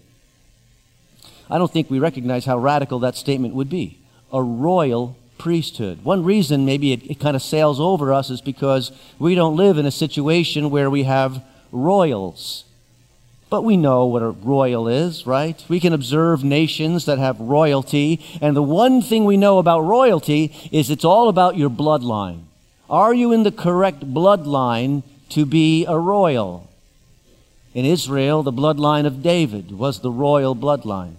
I 1.48 1.56
don't 1.56 1.72
think 1.72 1.90
we 1.90 1.98
recognize 1.98 2.44
how 2.44 2.58
radical 2.58 2.98
that 2.98 3.16
statement 3.16 3.54
would 3.54 3.70
be. 3.70 3.98
A 4.30 4.42
royal 4.42 5.16
priesthood. 5.38 6.04
One 6.04 6.22
reason 6.22 6.66
maybe 6.66 6.92
it, 6.92 7.10
it 7.10 7.20
kind 7.20 7.34
of 7.34 7.42
sails 7.42 7.80
over 7.80 8.12
us 8.12 8.28
is 8.28 8.42
because 8.42 8.92
we 9.18 9.34
don't 9.34 9.56
live 9.56 9.78
in 9.78 9.86
a 9.86 9.90
situation 9.90 10.70
where 10.70 10.90
we 10.90 11.04
have 11.04 11.42
royals. 11.72 12.64
But 13.48 13.62
we 13.62 13.76
know 13.76 14.06
what 14.06 14.22
a 14.22 14.30
royal 14.30 14.88
is, 14.88 15.26
right? 15.26 15.64
We 15.68 15.80
can 15.80 15.92
observe 15.92 16.42
nations 16.42 17.06
that 17.06 17.18
have 17.18 17.40
royalty, 17.40 18.24
and 18.40 18.56
the 18.56 18.62
one 18.62 19.00
thing 19.00 19.24
we 19.24 19.36
know 19.36 19.58
about 19.58 19.80
royalty 19.80 20.52
is 20.72 20.90
it's 20.90 21.04
all 21.04 21.28
about 21.28 21.56
your 21.56 21.70
bloodline. 21.70 22.45
Are 22.88 23.12
you 23.12 23.32
in 23.32 23.42
the 23.42 23.52
correct 23.52 24.00
bloodline 24.14 25.02
to 25.30 25.44
be 25.44 25.84
a 25.86 25.98
royal? 25.98 26.70
In 27.74 27.84
Israel, 27.84 28.42
the 28.42 28.52
bloodline 28.52 29.06
of 29.06 29.22
David 29.22 29.72
was 29.72 30.00
the 30.00 30.10
royal 30.10 30.54
bloodline. 30.54 31.16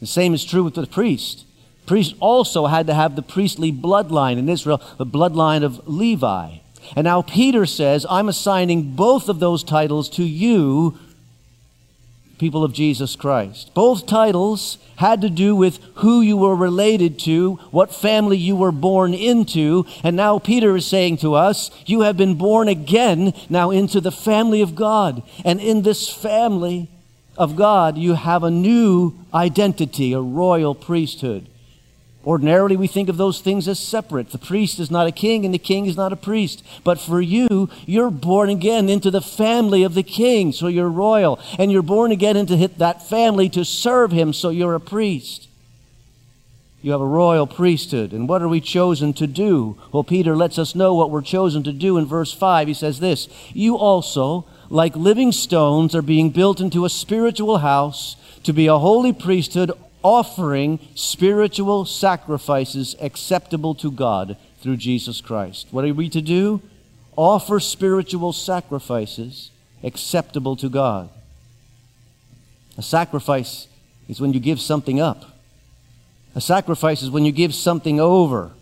The 0.00 0.06
same 0.06 0.34
is 0.34 0.44
true 0.44 0.64
with 0.64 0.74
the 0.74 0.86
priest. 0.86 1.44
Priests 1.86 2.14
also 2.20 2.66
had 2.66 2.86
to 2.86 2.94
have 2.94 3.16
the 3.16 3.22
priestly 3.22 3.72
bloodline 3.72 4.38
in 4.38 4.48
Israel, 4.48 4.82
the 4.96 5.06
bloodline 5.06 5.62
of 5.62 5.86
Levi. 5.86 6.58
And 6.96 7.04
now 7.04 7.22
Peter 7.22 7.66
says, 7.66 8.06
I'm 8.08 8.28
assigning 8.28 8.94
both 8.94 9.28
of 9.28 9.40
those 9.40 9.62
titles 9.62 10.08
to 10.10 10.24
you, 10.24 10.98
people 12.38 12.64
of 12.64 12.72
Jesus 12.72 13.16
Christ. 13.16 13.72
Both 13.74 14.06
titles 14.06 14.78
had 14.96 15.20
to 15.20 15.30
do 15.30 15.54
with 15.54 15.78
who 15.96 16.20
you 16.20 16.36
were 16.36 16.56
related 16.56 17.18
to, 17.20 17.54
what 17.70 17.94
family 17.94 18.36
you 18.36 18.56
were 18.56 18.72
born 18.72 19.14
into. 19.14 19.86
And 20.02 20.16
now 20.16 20.38
Peter 20.38 20.76
is 20.76 20.86
saying 20.86 21.18
to 21.18 21.34
us, 21.34 21.70
You 21.86 22.02
have 22.02 22.16
been 22.16 22.34
born 22.34 22.68
again 22.68 23.32
now 23.48 23.70
into 23.70 24.00
the 24.00 24.12
family 24.12 24.60
of 24.60 24.74
God. 24.74 25.22
And 25.44 25.60
in 25.60 25.82
this 25.82 26.08
family 26.08 26.88
of 27.36 27.56
God, 27.56 27.96
you 27.96 28.14
have 28.14 28.42
a 28.42 28.50
new 28.50 29.14
identity, 29.32 30.12
a 30.12 30.20
royal 30.20 30.74
priesthood. 30.74 31.48
Ordinarily, 32.26 32.76
we 32.76 32.88
think 32.88 33.08
of 33.08 33.16
those 33.16 33.40
things 33.40 33.68
as 33.68 33.78
separate. 33.78 34.30
The 34.30 34.38
priest 34.38 34.80
is 34.80 34.90
not 34.90 35.06
a 35.06 35.12
king 35.12 35.44
and 35.44 35.54
the 35.54 35.58
king 35.58 35.86
is 35.86 35.96
not 35.96 36.12
a 36.12 36.16
priest. 36.16 36.64
But 36.84 36.98
for 36.98 37.20
you, 37.20 37.70
you're 37.86 38.10
born 38.10 38.50
again 38.50 38.88
into 38.88 39.10
the 39.10 39.20
family 39.20 39.82
of 39.84 39.94
the 39.94 40.02
king, 40.02 40.52
so 40.52 40.66
you're 40.66 40.90
royal. 40.90 41.38
And 41.58 41.70
you're 41.70 41.82
born 41.82 42.10
again 42.10 42.36
into 42.36 42.56
that 42.56 43.08
family 43.08 43.48
to 43.50 43.64
serve 43.64 44.10
him, 44.10 44.32
so 44.32 44.50
you're 44.50 44.74
a 44.74 44.80
priest. 44.80 45.48
You 46.82 46.92
have 46.92 47.00
a 47.00 47.06
royal 47.06 47.46
priesthood. 47.46 48.12
And 48.12 48.28
what 48.28 48.42
are 48.42 48.48
we 48.48 48.60
chosen 48.60 49.12
to 49.14 49.26
do? 49.26 49.76
Well, 49.92 50.04
Peter 50.04 50.36
lets 50.36 50.58
us 50.58 50.74
know 50.74 50.94
what 50.94 51.10
we're 51.10 51.22
chosen 51.22 51.62
to 51.64 51.72
do 51.72 51.98
in 51.98 52.06
verse 52.06 52.32
5. 52.32 52.68
He 52.68 52.74
says 52.74 53.00
this 53.00 53.28
You 53.52 53.76
also, 53.76 54.44
like 54.70 54.94
living 54.96 55.32
stones, 55.32 55.94
are 55.94 56.02
being 56.02 56.30
built 56.30 56.60
into 56.60 56.84
a 56.84 56.90
spiritual 56.90 57.58
house 57.58 58.16
to 58.42 58.52
be 58.52 58.66
a 58.66 58.78
holy 58.78 59.12
priesthood 59.12 59.72
offering 60.08 60.78
spiritual 60.94 61.84
sacrifices 61.84 62.96
acceptable 62.98 63.74
to 63.74 63.90
God 63.90 64.38
through 64.62 64.78
Jesus 64.78 65.20
Christ. 65.20 65.68
What 65.70 65.84
are 65.84 65.92
we 65.92 66.08
to 66.08 66.22
do? 66.22 66.62
Offer 67.14 67.60
spiritual 67.60 68.32
sacrifices 68.32 69.50
acceptable 69.82 70.56
to 70.56 70.70
God. 70.70 71.10
A 72.78 72.82
sacrifice 72.82 73.68
is 74.08 74.18
when 74.18 74.32
you 74.32 74.40
give 74.40 74.60
something 74.60 74.98
up. 74.98 75.26
A 76.34 76.40
sacrifice 76.40 77.02
is 77.02 77.10
when 77.10 77.26
you 77.26 77.32
give 77.32 77.54
something 77.54 78.00
over. 78.00 78.52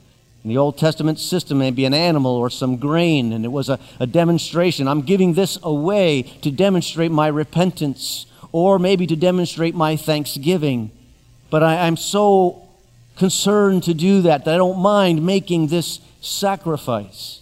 In 0.43 0.51
the 0.51 0.59
Old 0.59 0.77
Testament 0.77 1.21
system, 1.21 1.59
maybe 1.59 1.85
an 1.85 1.95
animal 1.95 2.33
or 2.33 2.51
some 2.51 2.77
grain, 2.77 3.33
and 3.33 3.45
it 3.45 3.53
was 3.53 3.69
a, 3.69 3.79
a 4.01 4.07
demonstration. 4.07 4.89
I'm 4.89 5.03
giving 5.03 5.35
this 5.35 5.61
away 5.63 6.23
to 6.43 6.51
demonstrate 6.51 7.13
my 7.13 7.29
repentance, 7.29 8.27
or 8.51 8.81
maybe 8.81 9.07
to 9.07 9.15
demonstrate 9.15 9.77
my 9.77 9.97
thanksgiving. 9.97 10.91
But 11.51 11.63
I, 11.63 11.87
am 11.87 11.97
so 11.97 12.67
concerned 13.17 13.85
to 13.85 13.95
do 13.95 14.23
that 14.23 14.45
that 14.45 14.55
I 14.55 14.57
don't 14.57 14.79
mind 14.79 15.25
making 15.25 15.69
this 15.69 16.01
sacrifice. 16.21 17.41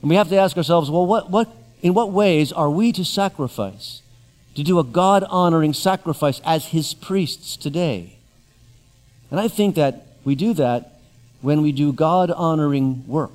And 0.00 0.10
we 0.10 0.16
have 0.16 0.28
to 0.28 0.36
ask 0.36 0.56
ourselves 0.56 0.90
well, 0.90 1.06
what, 1.06 1.30
what, 1.30 1.54
in 1.82 1.94
what 1.94 2.12
ways 2.12 2.52
are 2.52 2.70
we 2.70 2.92
to 2.92 3.04
sacrifice? 3.04 4.02
To 4.54 4.62
do 4.62 4.78
a 4.78 4.84
God 4.84 5.24
honoring 5.24 5.72
sacrifice 5.74 6.40
as 6.44 6.66
His 6.66 6.94
priests 6.94 7.56
today? 7.56 8.16
And 9.30 9.38
I 9.38 9.48
think 9.48 9.74
that 9.74 10.06
we 10.24 10.34
do 10.34 10.54
that 10.54 11.00
when 11.42 11.62
we 11.62 11.72
do 11.72 11.92
God 11.92 12.30
honoring 12.30 13.06
work 13.06 13.32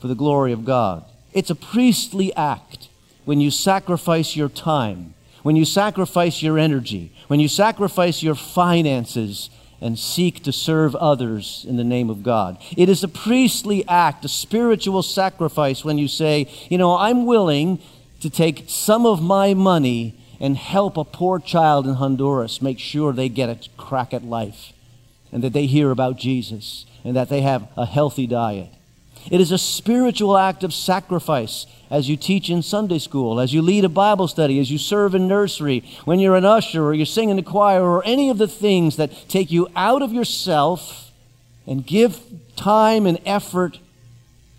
for 0.00 0.08
the 0.08 0.14
glory 0.14 0.52
of 0.52 0.64
God. 0.64 1.04
It's 1.32 1.50
a 1.50 1.54
priestly 1.54 2.34
act 2.34 2.88
when 3.24 3.40
you 3.40 3.50
sacrifice 3.50 4.36
your 4.36 4.48
time 4.48 5.14
when 5.42 5.56
you 5.56 5.64
sacrifice 5.64 6.42
your 6.42 6.58
energy, 6.58 7.12
when 7.28 7.40
you 7.40 7.48
sacrifice 7.48 8.22
your 8.22 8.34
finances 8.34 9.50
and 9.80 9.98
seek 9.98 10.42
to 10.42 10.52
serve 10.52 10.96
others 10.96 11.64
in 11.68 11.76
the 11.76 11.84
name 11.84 12.10
of 12.10 12.22
God. 12.22 12.58
It 12.76 12.88
is 12.88 13.04
a 13.04 13.08
priestly 13.08 13.86
act, 13.86 14.24
a 14.24 14.28
spiritual 14.28 15.02
sacrifice 15.02 15.84
when 15.84 15.98
you 15.98 16.08
say, 16.08 16.48
you 16.68 16.78
know, 16.78 16.96
I'm 16.96 17.26
willing 17.26 17.80
to 18.20 18.30
take 18.30 18.64
some 18.66 19.06
of 19.06 19.22
my 19.22 19.54
money 19.54 20.18
and 20.40 20.56
help 20.56 20.96
a 20.96 21.04
poor 21.04 21.38
child 21.38 21.86
in 21.86 21.94
Honduras 21.94 22.62
make 22.62 22.78
sure 22.78 23.12
they 23.12 23.28
get 23.28 23.48
a 23.48 23.68
crack 23.76 24.12
at 24.12 24.24
life 24.24 24.72
and 25.32 25.42
that 25.42 25.52
they 25.52 25.66
hear 25.66 25.90
about 25.90 26.16
Jesus 26.16 26.86
and 27.04 27.14
that 27.16 27.28
they 27.28 27.42
have 27.42 27.68
a 27.76 27.86
healthy 27.86 28.26
diet. 28.26 28.70
It 29.30 29.40
is 29.40 29.52
a 29.52 29.58
spiritual 29.58 30.36
act 30.36 30.64
of 30.64 30.72
sacrifice 30.72 31.66
as 31.90 32.08
you 32.08 32.16
teach 32.16 32.50
in 32.50 32.62
Sunday 32.62 32.98
school, 32.98 33.40
as 33.40 33.52
you 33.54 33.62
lead 33.62 33.84
a 33.84 33.88
Bible 33.88 34.28
study, 34.28 34.58
as 34.60 34.70
you 34.70 34.78
serve 34.78 35.14
in 35.14 35.26
nursery, 35.26 35.84
when 36.04 36.20
you're 36.20 36.36
an 36.36 36.44
usher 36.44 36.84
or 36.84 36.94
you 36.94 37.04
sing 37.04 37.30
in 37.30 37.36
the 37.36 37.42
choir, 37.42 37.82
or 37.82 38.04
any 38.04 38.30
of 38.30 38.38
the 38.38 38.48
things 38.48 38.96
that 38.96 39.28
take 39.28 39.50
you 39.50 39.68
out 39.74 40.02
of 40.02 40.12
yourself 40.12 41.12
and 41.66 41.86
give 41.86 42.20
time 42.56 43.06
and 43.06 43.18
effort 43.24 43.78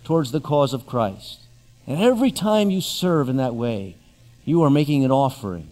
towards 0.04 0.32
the 0.32 0.40
cause 0.40 0.72
of 0.72 0.86
Christ. 0.86 1.40
And 1.86 2.00
every 2.00 2.30
time 2.30 2.70
you 2.70 2.80
serve 2.80 3.28
in 3.28 3.36
that 3.36 3.54
way, 3.54 3.96
you 4.44 4.62
are 4.62 4.70
making 4.70 5.04
an 5.04 5.10
offering 5.10 5.68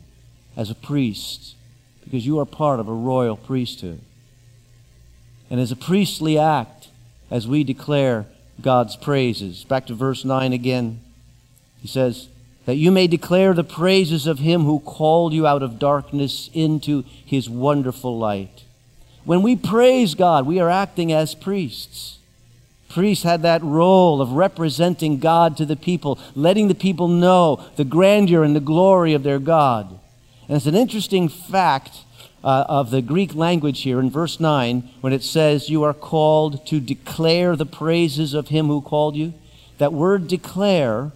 as 0.57 0.71
a 0.71 0.75
priest 0.75 1.54
because 2.04 2.26
you 2.26 2.38
are 2.38 2.47
part 2.47 2.80
of 2.80 2.88
a 2.88 2.92
royal 2.92 3.37
priesthood. 3.37 4.00
And 5.50 5.61
as 5.61 5.73
a 5.73 5.76
priestly 5.76 6.38
act, 6.38 6.88
as 7.30 7.47
we 7.47 7.64
declare 7.64 8.26
God's 8.60 8.96
praises. 8.96 9.64
Back 9.64 9.86
to 9.86 9.94
verse 9.94 10.24
9 10.24 10.52
again. 10.52 11.00
He 11.80 11.88
says, 11.88 12.28
That 12.66 12.76
you 12.76 12.90
may 12.90 13.06
declare 13.06 13.54
the 13.54 13.64
praises 13.64 14.26
of 14.26 14.40
him 14.40 14.64
who 14.64 14.80
called 14.80 15.32
you 15.32 15.46
out 15.46 15.62
of 15.62 15.78
darkness 15.78 16.50
into 16.52 17.04
his 17.24 17.48
wonderful 17.48 18.18
light. 18.18 18.64
When 19.24 19.42
we 19.42 19.56
praise 19.56 20.14
God, 20.14 20.46
we 20.46 20.58
are 20.58 20.70
acting 20.70 21.12
as 21.12 21.34
priests. 21.34 22.18
Priests 22.88 23.24
had 23.24 23.42
that 23.42 23.62
role 23.62 24.22
of 24.22 24.32
representing 24.32 25.18
God 25.18 25.56
to 25.58 25.66
the 25.66 25.76
people, 25.76 26.18
letting 26.34 26.68
the 26.68 26.74
people 26.74 27.06
know 27.06 27.62
the 27.76 27.84
grandeur 27.84 28.42
and 28.42 28.56
the 28.56 28.60
glory 28.60 29.12
of 29.12 29.22
their 29.22 29.38
God. 29.38 29.90
And 30.48 30.56
it's 30.56 30.66
an 30.66 30.74
interesting 30.74 31.28
fact 31.28 31.98
uh, 32.42 32.64
of 32.68 32.90
the 32.90 33.02
Greek 33.02 33.35
language 33.35 33.83
here 33.83 34.00
in 34.00 34.11
verse 34.11 34.38
9 34.38 34.88
when 35.00 35.12
it 35.12 35.23
says, 35.23 35.68
You 35.68 35.83
are 35.83 35.95
called 35.95 36.66
to 36.66 36.80
declare 36.80 37.57
the 37.57 37.66
praises 37.66 38.35
of 38.35 38.49
him 38.49 38.66
who 38.66 38.80
called 38.80 39.16
you. 39.16 39.35
That 39.78 39.92
word 39.92 40.28
declare, 40.28 41.12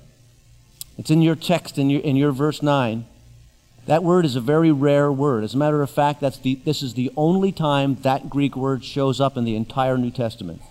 it's 0.99 1.11
in 1.11 1.23
your 1.23 1.37
text 1.37 1.79
in 1.79 1.91
your, 1.91 2.00
in 2.00 2.17
your 2.17 2.33
verse 2.33 2.62
9. 2.62 3.07
That 3.87 4.05
word 4.05 4.25
is 4.25 4.37
a 4.37 4.41
very 4.41 4.71
rare 4.71 5.11
word. 5.11 5.43
As 5.43 5.55
a 5.55 5.59
matter 5.59 5.83
of 5.83 5.91
fact, 5.91 6.21
that's 6.21 6.38
the, 6.38 6.55
this 6.64 6.83
is 6.83 6.95
the 6.95 7.11
only 7.17 7.50
time 7.50 7.97
that 8.02 8.31
Greek 8.31 8.55
word 8.55 8.85
shows 8.85 9.21
up 9.21 9.37
in 9.37 9.45
the 9.45 9.57
entire 9.57 9.99
New 9.99 10.12
Testament. 10.12 10.62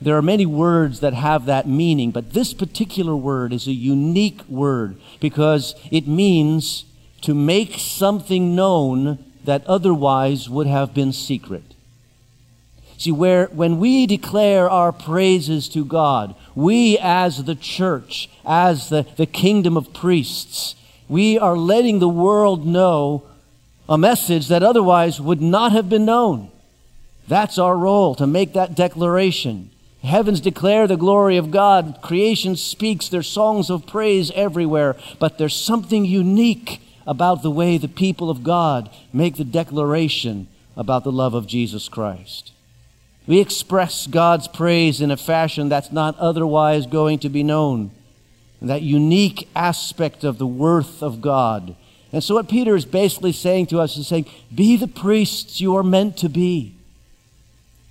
There 0.00 0.16
are 0.16 0.22
many 0.22 0.44
words 0.44 1.00
that 1.00 1.14
have 1.14 1.46
that 1.46 1.66
meaning, 1.66 2.10
but 2.10 2.34
this 2.34 2.52
particular 2.52 3.16
word 3.16 3.54
is 3.54 3.66
a 3.66 3.72
unique 3.72 4.46
word 4.48 5.00
because 5.20 5.74
it 5.90 6.06
means 6.06 6.84
to 7.24 7.34
make 7.34 7.78
something 7.78 8.54
known 8.54 9.18
that 9.44 9.66
otherwise 9.66 10.48
would 10.48 10.66
have 10.66 10.94
been 10.94 11.12
secret. 11.12 11.62
See, 12.96 13.12
where, 13.12 13.46
when 13.46 13.78
we 13.78 14.06
declare 14.06 14.70
our 14.70 14.92
praises 14.92 15.68
to 15.70 15.84
God, 15.84 16.34
we 16.54 16.96
as 16.98 17.44
the 17.44 17.54
church, 17.54 18.30
as 18.46 18.88
the, 18.88 19.06
the 19.16 19.26
kingdom 19.26 19.76
of 19.76 19.92
priests, 19.92 20.74
we 21.08 21.38
are 21.38 21.56
letting 21.56 21.98
the 21.98 22.08
world 22.08 22.66
know 22.66 23.24
a 23.88 23.98
message 23.98 24.48
that 24.48 24.62
otherwise 24.62 25.20
would 25.20 25.42
not 25.42 25.72
have 25.72 25.88
been 25.88 26.04
known. 26.04 26.50
That's 27.26 27.58
our 27.58 27.76
role, 27.76 28.14
to 28.16 28.26
make 28.26 28.52
that 28.52 28.74
declaration. 28.74 29.70
Heavens 30.02 30.40
declare 30.40 30.86
the 30.86 30.96
glory 30.96 31.38
of 31.38 31.50
God. 31.50 31.98
Creation 32.02 32.56
speaks 32.56 33.08
their 33.08 33.22
songs 33.22 33.70
of 33.70 33.86
praise 33.86 34.30
everywhere. 34.34 34.96
But 35.18 35.38
there's 35.38 35.56
something 35.56 36.04
unique 36.04 36.80
about 37.06 37.42
the 37.42 37.50
way 37.50 37.76
the 37.76 37.88
people 37.88 38.30
of 38.30 38.42
God 38.42 38.90
make 39.12 39.36
the 39.36 39.44
declaration 39.44 40.48
about 40.76 41.04
the 41.04 41.12
love 41.12 41.34
of 41.34 41.46
Jesus 41.46 41.88
Christ. 41.88 42.52
We 43.26 43.40
express 43.40 44.06
God's 44.06 44.48
praise 44.48 45.00
in 45.00 45.10
a 45.10 45.16
fashion 45.16 45.68
that's 45.68 45.92
not 45.92 46.18
otherwise 46.18 46.86
going 46.86 47.18
to 47.20 47.28
be 47.28 47.42
known. 47.42 47.90
That 48.60 48.82
unique 48.82 49.48
aspect 49.54 50.24
of 50.24 50.38
the 50.38 50.46
worth 50.46 51.02
of 51.02 51.20
God. 51.20 51.76
And 52.12 52.22
so, 52.22 52.34
what 52.34 52.48
Peter 52.48 52.76
is 52.76 52.84
basically 52.84 53.32
saying 53.32 53.66
to 53.66 53.80
us 53.80 53.96
is 53.96 54.06
saying, 54.06 54.26
Be 54.54 54.76
the 54.76 54.88
priests 54.88 55.60
you 55.60 55.76
are 55.76 55.82
meant 55.82 56.16
to 56.18 56.28
be. 56.28 56.74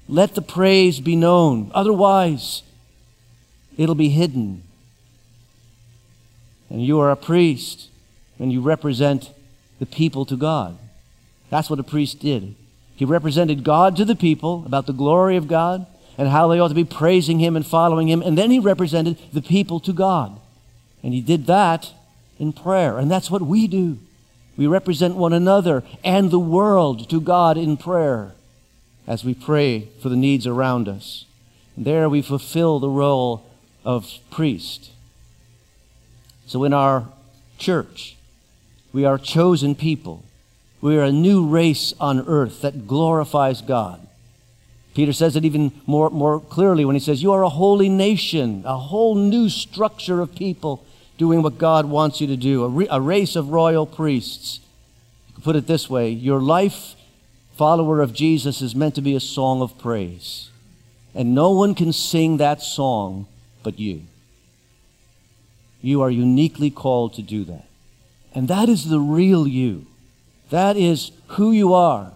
Let 0.08 0.36
the 0.36 0.42
praise 0.42 1.00
be 1.00 1.16
known. 1.16 1.72
Otherwise, 1.74 2.64
it'll 3.78 3.96
be 3.96 4.10
hidden. 4.10 4.64
And 6.70 6.84
you 6.84 7.00
are 7.00 7.12
a 7.12 7.16
priest 7.16 7.90
and 8.40 8.52
you 8.52 8.62
represent 8.62 9.32
the 9.80 9.86
people 9.86 10.26
to 10.26 10.36
God. 10.36 10.78
That's 11.50 11.70
what 11.70 11.80
a 11.80 11.84
priest 11.84 12.20
did. 12.20 12.56
He 12.96 13.06
represented 13.06 13.64
God 13.64 13.96
to 13.98 14.06
the 14.06 14.16
people 14.16 14.64
about 14.66 14.88
the 14.88 14.94
glory 14.94 15.36
of 15.36 15.48
God 15.48 15.86
and 16.18 16.30
how 16.30 16.48
they 16.48 16.60
ought 16.60 16.70
to 16.70 16.76
be 16.76 16.86
praising 16.86 17.40
Him 17.40 17.56
and 17.56 17.66
following 17.66 18.08
Him. 18.08 18.22
And 18.22 18.38
then 18.38 18.52
he 18.52 18.60
represented 18.60 19.18
the 19.32 19.42
people 19.42 19.80
to 19.82 19.94
God. 19.94 20.40
And 21.02 21.14
he 21.14 21.22
did 21.22 21.48
that 21.48 21.92
in 22.40 22.54
prayer. 22.54 22.98
And 22.98 23.10
that's 23.10 23.32
what 23.32 23.42
we 23.42 23.68
do. 23.68 23.98
We 24.56 24.68
represent 24.68 25.16
one 25.16 25.34
another 25.34 25.84
and 26.04 26.30
the 26.30 26.40
world 26.40 27.10
to 27.10 27.20
God 27.20 27.58
in 27.58 27.78
prayer 27.78 28.34
as 29.08 29.24
we 29.24 29.34
pray 29.34 29.90
for 30.02 30.10
the 30.10 30.16
needs 30.16 30.46
around 30.46 30.88
us. 30.88 31.26
And 31.76 31.86
there 31.86 32.08
we 32.08 32.22
fulfill 32.22 32.80
the 32.80 32.90
role 32.90 33.50
of 33.84 34.20
priest. 34.30 34.92
So 36.46 36.64
in 36.64 36.74
our 36.74 37.08
church, 37.58 38.16
we 38.94 39.04
are 39.04 39.18
chosen 39.18 39.76
people. 39.76 40.24
We 40.80 40.98
are 40.98 41.04
a 41.04 41.12
new 41.12 41.48
race 41.48 41.94
on 42.00 42.26
earth 42.28 42.62
that 42.62 42.88
glorifies 42.88 43.62
God. 43.62 44.08
Peter 44.94 45.12
says 45.12 45.36
it 45.36 45.44
even 45.44 45.72
more, 45.88 46.12
more 46.12 46.40
clearly 46.40 46.86
when 46.86 46.96
he 46.96 47.00
says, 47.00 47.24
You 47.24 47.32
are 47.32 47.44
a 47.44 47.50
holy 47.50 47.90
nation, 47.90 48.64
a 48.66 48.78
whole 48.78 49.16
new 49.16 49.50
structure 49.50 50.22
of 50.22 50.36
people 50.36 50.86
doing 51.18 51.42
what 51.42 51.58
God 51.58 51.88
wants 51.88 52.22
you 52.22 52.28
to 52.28 52.38
do, 52.38 52.64
a, 52.64 52.70
re- 52.70 52.88
a 52.90 53.02
race 53.02 53.36
of 53.36 53.50
royal 53.50 53.88
priests. 53.88 54.60
You 55.36 55.42
put 55.42 55.56
it 55.56 55.66
this 55.66 55.90
way 55.90 56.10
your 56.10 56.40
life, 56.40 56.96
follower 57.56 58.02
of 58.02 58.14
Jesus, 58.14 58.62
is 58.62 58.76
meant 58.76 58.94
to 58.96 59.02
be 59.02 59.16
a 59.16 59.20
song 59.20 59.62
of 59.62 59.80
praise. 59.80 60.52
And 61.16 61.34
no 61.34 61.52
one 61.52 61.76
can 61.76 61.94
sing 61.94 62.38
that 62.38 62.62
song 62.62 63.28
but 63.64 63.80
you. 63.80 64.04
You 65.82 66.02
are 66.02 66.12
uniquely 66.12 66.70
called 66.70 67.14
to 67.16 67.22
do 67.22 67.44
that. 67.46 67.66
And 68.34 68.48
that 68.48 68.70
is 68.70 68.90
the 68.90 69.00
real 69.00 69.48
you. 69.48 69.86
That 70.50 70.78
is 70.78 71.12
who 71.28 71.52
you 71.52 71.74
are, 71.74 72.12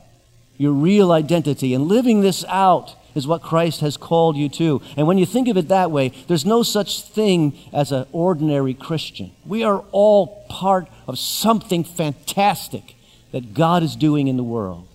your 0.57 0.73
real 0.73 1.11
identity. 1.11 1.73
And 1.73 1.87
living 1.87 2.21
this 2.21 2.43
out 2.45 2.95
is 3.15 3.27
what 3.27 3.41
Christ 3.41 3.81
has 3.81 3.97
called 3.97 4.37
you 4.37 4.47
to. 4.49 4.81
And 4.95 5.07
when 5.07 5.17
you 5.17 5.25
think 5.25 5.47
of 5.47 5.57
it 5.57 5.69
that 5.69 5.91
way, 5.91 6.09
there's 6.27 6.45
no 6.45 6.61
such 6.61 7.01
thing 7.01 7.57
as 7.73 7.91
an 7.91 8.05
ordinary 8.11 8.73
Christian. 8.73 9.31
We 9.45 9.63
are 9.63 9.83
all 9.91 10.45
part 10.49 10.87
of 11.07 11.17
something 11.17 11.83
fantastic 11.83 12.95
that 13.31 13.53
God 13.53 13.81
is 13.83 13.95
doing 13.95 14.27
in 14.27 14.37
the 14.37 14.43
world. 14.43 14.87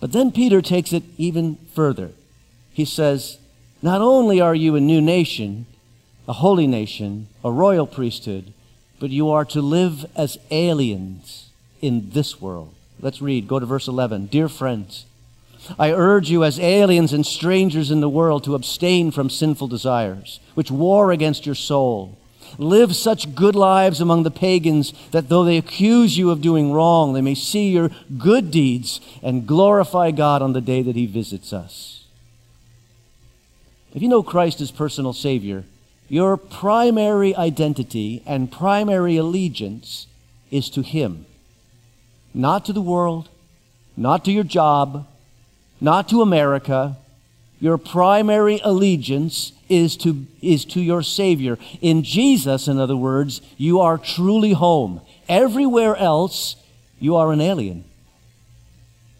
But 0.00 0.12
then 0.12 0.30
Peter 0.30 0.62
takes 0.62 0.92
it 0.92 1.02
even 1.16 1.56
further. 1.74 2.10
He 2.72 2.84
says, 2.84 3.38
Not 3.82 4.00
only 4.00 4.40
are 4.40 4.54
you 4.54 4.76
a 4.76 4.80
new 4.80 5.00
nation, 5.00 5.66
a 6.28 6.34
holy 6.34 6.66
nation, 6.66 7.28
a 7.42 7.50
royal 7.50 7.86
priesthood, 7.86 8.52
but 9.00 9.10
you 9.10 9.30
are 9.30 9.44
to 9.46 9.62
live 9.62 10.06
as 10.16 10.38
aliens 10.50 11.50
in 11.80 12.10
this 12.10 12.40
world. 12.40 12.74
Let's 13.00 13.22
read. 13.22 13.46
Go 13.48 13.58
to 13.58 13.66
verse 13.66 13.88
11. 13.88 14.26
Dear 14.26 14.48
friends, 14.48 15.06
I 15.78 15.92
urge 15.92 16.30
you 16.30 16.44
as 16.44 16.58
aliens 16.58 17.12
and 17.12 17.26
strangers 17.26 17.90
in 17.90 18.00
the 18.00 18.08
world 18.08 18.44
to 18.44 18.54
abstain 18.54 19.10
from 19.10 19.30
sinful 19.30 19.68
desires, 19.68 20.40
which 20.54 20.70
war 20.70 21.12
against 21.12 21.46
your 21.46 21.54
soul. 21.54 22.16
Live 22.56 22.96
such 22.96 23.34
good 23.34 23.54
lives 23.54 24.00
among 24.00 24.22
the 24.22 24.30
pagans 24.30 24.94
that 25.10 25.28
though 25.28 25.44
they 25.44 25.58
accuse 25.58 26.16
you 26.16 26.30
of 26.30 26.40
doing 26.40 26.72
wrong, 26.72 27.12
they 27.12 27.20
may 27.20 27.34
see 27.34 27.68
your 27.70 27.90
good 28.16 28.50
deeds 28.50 29.00
and 29.22 29.46
glorify 29.46 30.10
God 30.10 30.40
on 30.40 30.54
the 30.54 30.60
day 30.60 30.82
that 30.82 30.96
He 30.96 31.06
visits 31.06 31.52
us. 31.52 32.04
If 33.94 34.02
you 34.02 34.08
know 34.08 34.22
Christ 34.22 34.60
as 34.60 34.70
personal 34.70 35.12
Savior, 35.12 35.64
your 36.08 36.36
primary 36.36 37.34
identity 37.36 38.22
and 38.26 38.50
primary 38.50 39.16
allegiance 39.16 40.06
is 40.50 40.70
to 40.70 40.82
Him, 40.82 41.26
not 42.32 42.64
to 42.64 42.72
the 42.72 42.80
world, 42.80 43.28
not 43.96 44.24
to 44.24 44.32
your 44.32 44.44
job, 44.44 45.06
not 45.80 46.08
to 46.08 46.22
America. 46.22 46.96
Your 47.60 47.76
primary 47.76 48.60
allegiance 48.64 49.52
is 49.68 49.96
to, 49.98 50.26
is 50.40 50.64
to 50.66 50.80
your 50.80 51.02
Savior. 51.02 51.58
In 51.80 52.02
Jesus, 52.02 52.68
in 52.68 52.78
other 52.78 52.96
words, 52.96 53.42
you 53.56 53.80
are 53.80 53.98
truly 53.98 54.52
home. 54.52 55.00
Everywhere 55.28 55.96
else, 55.96 56.56
you 56.98 57.16
are 57.16 57.32
an 57.32 57.40
alien. 57.40 57.84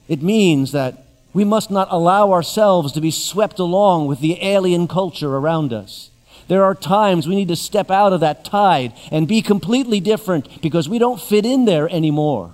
It 0.08 0.22
means 0.22 0.72
that 0.72 1.04
we 1.34 1.44
must 1.44 1.70
not 1.70 1.88
allow 1.90 2.32
ourselves 2.32 2.92
to 2.92 3.00
be 3.00 3.10
swept 3.10 3.58
along 3.58 4.06
with 4.06 4.20
the 4.20 4.42
alien 4.42 4.88
culture 4.88 5.36
around 5.36 5.72
us. 5.72 6.10
There 6.48 6.64
are 6.64 6.74
times 6.74 7.28
we 7.28 7.36
need 7.36 7.48
to 7.48 7.56
step 7.56 7.90
out 7.90 8.12
of 8.12 8.20
that 8.20 8.44
tide 8.44 8.94
and 9.12 9.28
be 9.28 9.42
completely 9.42 10.00
different 10.00 10.62
because 10.62 10.88
we 10.88 10.98
don't 10.98 11.20
fit 11.20 11.44
in 11.44 11.66
there 11.66 11.88
anymore. 11.90 12.52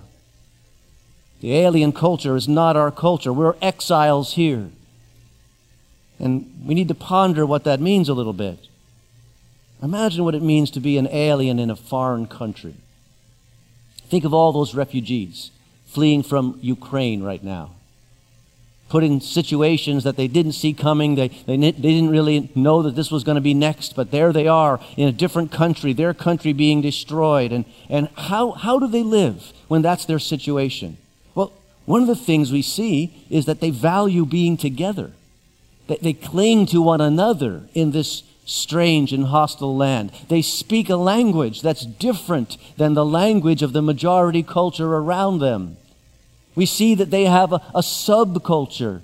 The 1.41 1.55
alien 1.55 1.93
culture 1.93 2.37
is 2.37 2.49
not 2.49 2.77
our 2.77 2.91
culture. 2.91 3.33
We're 3.33 3.55
exiles 3.63 4.35
here. 4.35 4.71
And 6.19 6.63
we 6.65 6.75
need 6.75 6.89
to 6.89 6.95
ponder 6.95 7.47
what 7.47 7.65
that 7.65 7.81
means 7.81 8.09
a 8.09 8.15
little 8.15 8.33
bit. 8.33 8.67
Imagine 9.83 10.25
what 10.25 10.35
it 10.35 10.43
means 10.43 10.71
to 10.73 10.81
be 10.81 10.99
an 10.99 11.09
alien 11.09 11.59
in 11.59 11.71
a 11.71 11.77
foreign 11.77 12.27
country. 12.27 12.75
Think 14.09 14.25
of 14.25 14.35
all 14.35 14.53
those 14.53 14.75
refugees 14.75 15.51
fleeing 15.87 16.23
from 16.23 16.59
Ukraine 16.61 17.23
right 17.23 17.43
now 17.43 17.73
put 18.95 19.03
in 19.03 19.21
situations 19.21 20.05
that 20.05 20.15
they 20.15 20.29
didn't 20.29 20.53
see 20.53 20.73
coming. 20.73 21.17
They, 21.17 21.27
they, 21.27 21.57
they 21.57 21.73
didn't 21.73 22.11
really 22.11 22.49
know 22.55 22.81
that 22.83 22.95
this 22.95 23.11
was 23.11 23.25
going 23.25 23.35
to 23.35 23.41
be 23.41 23.53
next, 23.53 23.97
but 23.97 24.13
there 24.13 24.33
they 24.33 24.47
are 24.47 24.79
in 24.97 25.09
a 25.09 25.13
different 25.13 25.51
country, 25.51 25.93
their 25.93 26.15
country 26.15 26.53
being 26.53 26.81
destroyed. 26.81 27.51
And, 27.51 27.65
and 27.89 28.09
how, 28.17 28.53
how 28.53 28.79
do 28.79 28.87
they 28.87 29.03
live 29.03 29.53
when 29.67 29.83
that's 29.83 30.05
their 30.05 30.21
situation? 30.21 30.97
Well, 31.35 31.53
one 31.87 32.03
of 32.03 32.07
the 32.07 32.15
things 32.15 32.53
we 32.53 32.63
see 32.63 33.27
is 33.31 33.47
that 33.47 33.59
they 33.59 33.71
value 33.71 34.25
being 34.25 34.57
together. 34.57 35.11
They, 35.89 35.97
they 35.97 36.13
cling 36.13 36.67
to 36.67 36.81
one 36.81 37.01
another 37.01 37.63
in 37.75 37.91
this 37.91 38.23
strange 38.45 39.13
and 39.13 39.25
hostile 39.25 39.77
land. 39.77 40.13
They 40.29 40.41
speak 40.41 40.89
a 40.89 40.95
language 40.95 41.63
that's 41.63 41.85
different 41.85 42.59
than 42.77 42.95
the 42.95 43.05
language 43.05 43.61
of 43.61 43.73
the 43.73 43.83
majority 43.83 44.45
culture 44.45 44.95
around 44.95 45.41
them. 45.41 45.79
We 46.55 46.67
see 46.67 46.95
that 46.95 47.11
they 47.11 47.25
have 47.25 47.53
a, 47.53 47.63
a 47.75 47.81
subculture 47.81 49.03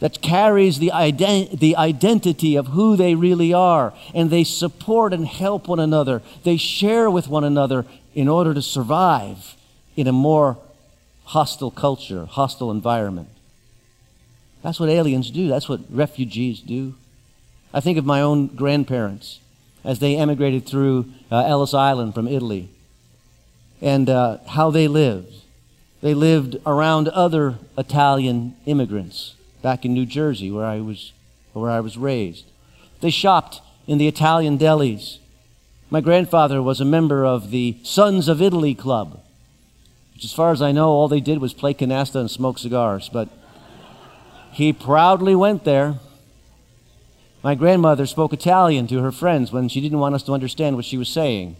that 0.00 0.20
carries 0.20 0.78
the, 0.78 0.90
ident- 0.92 1.58
the 1.58 1.76
identity 1.76 2.56
of 2.56 2.68
who 2.68 2.96
they 2.96 3.14
really 3.14 3.52
are, 3.54 3.94
and 4.14 4.30
they 4.30 4.44
support 4.44 5.12
and 5.12 5.26
help 5.26 5.68
one 5.68 5.80
another. 5.80 6.22
They 6.44 6.56
share 6.56 7.10
with 7.10 7.28
one 7.28 7.44
another 7.44 7.86
in 8.14 8.28
order 8.28 8.52
to 8.52 8.62
survive 8.62 9.56
in 9.96 10.06
a 10.06 10.12
more 10.12 10.58
hostile 11.24 11.70
culture, 11.70 12.26
hostile 12.26 12.70
environment. 12.70 13.28
That's 14.62 14.78
what 14.78 14.88
aliens 14.88 15.30
do. 15.30 15.48
That's 15.48 15.68
what 15.68 15.80
refugees 15.90 16.60
do. 16.60 16.94
I 17.72 17.80
think 17.80 17.98
of 17.98 18.04
my 18.04 18.20
own 18.20 18.48
grandparents 18.48 19.40
as 19.84 19.98
they 19.98 20.16
emigrated 20.16 20.66
through 20.66 21.06
uh, 21.30 21.44
Ellis 21.46 21.72
Island 21.72 22.14
from 22.14 22.26
Italy 22.26 22.68
and 23.80 24.10
uh, 24.10 24.38
how 24.48 24.70
they 24.70 24.88
lived. 24.88 25.32
They 26.06 26.14
lived 26.14 26.56
around 26.64 27.08
other 27.08 27.58
Italian 27.76 28.54
immigrants 28.64 29.34
back 29.60 29.84
in 29.84 29.92
New 29.92 30.06
Jersey, 30.06 30.52
where 30.52 30.64
I 30.64 30.78
was, 30.78 31.12
where 31.52 31.68
I 31.68 31.80
was 31.80 31.98
raised. 31.98 32.44
They 33.00 33.10
shopped 33.10 33.60
in 33.88 33.98
the 33.98 34.06
Italian 34.06 34.56
delis. 34.56 35.18
My 35.90 36.00
grandfather 36.00 36.62
was 36.62 36.80
a 36.80 36.84
member 36.84 37.24
of 37.26 37.50
the 37.50 37.78
Sons 37.82 38.28
of 38.28 38.40
Italy 38.40 38.72
Club, 38.72 39.20
which, 40.14 40.24
as 40.24 40.32
far 40.32 40.52
as 40.52 40.62
I 40.62 40.70
know, 40.70 40.90
all 40.90 41.08
they 41.08 41.18
did 41.18 41.40
was 41.40 41.52
play 41.52 41.74
canasta 41.74 42.20
and 42.20 42.30
smoke 42.30 42.60
cigars. 42.60 43.08
But 43.12 43.28
he 44.52 44.72
proudly 44.72 45.34
went 45.34 45.64
there. 45.64 45.98
My 47.42 47.56
grandmother 47.56 48.06
spoke 48.06 48.32
Italian 48.32 48.86
to 48.86 49.02
her 49.02 49.10
friends 49.10 49.50
when 49.50 49.68
she 49.68 49.80
didn't 49.80 49.98
want 49.98 50.14
us 50.14 50.22
to 50.22 50.34
understand 50.34 50.76
what 50.76 50.84
she 50.84 50.98
was 50.98 51.08
saying. 51.08 51.56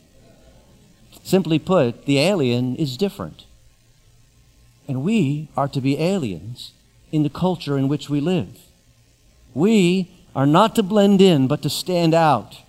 Simply 1.25 1.59
put, 1.59 2.07
the 2.07 2.21
alien 2.21 2.77
is 2.77 2.97
different. 2.97 3.46
And 4.89 5.03
we 5.03 5.49
are 5.57 5.69
to 5.69 5.81
be 5.81 6.01
aliens 6.01 6.73
in 7.13 7.23
the 7.23 7.31
culture 7.31 7.77
in 7.77 7.89
which 7.89 8.09
we 8.09 8.21
live. 8.21 8.59
We 9.55 10.11
are 10.35 10.47
not 10.47 10.75
to 10.77 10.83
blend 10.83 11.21
in, 11.21 11.49
but 11.49 11.63
to 11.63 11.71
stand 11.71 12.15
out. 12.15 12.61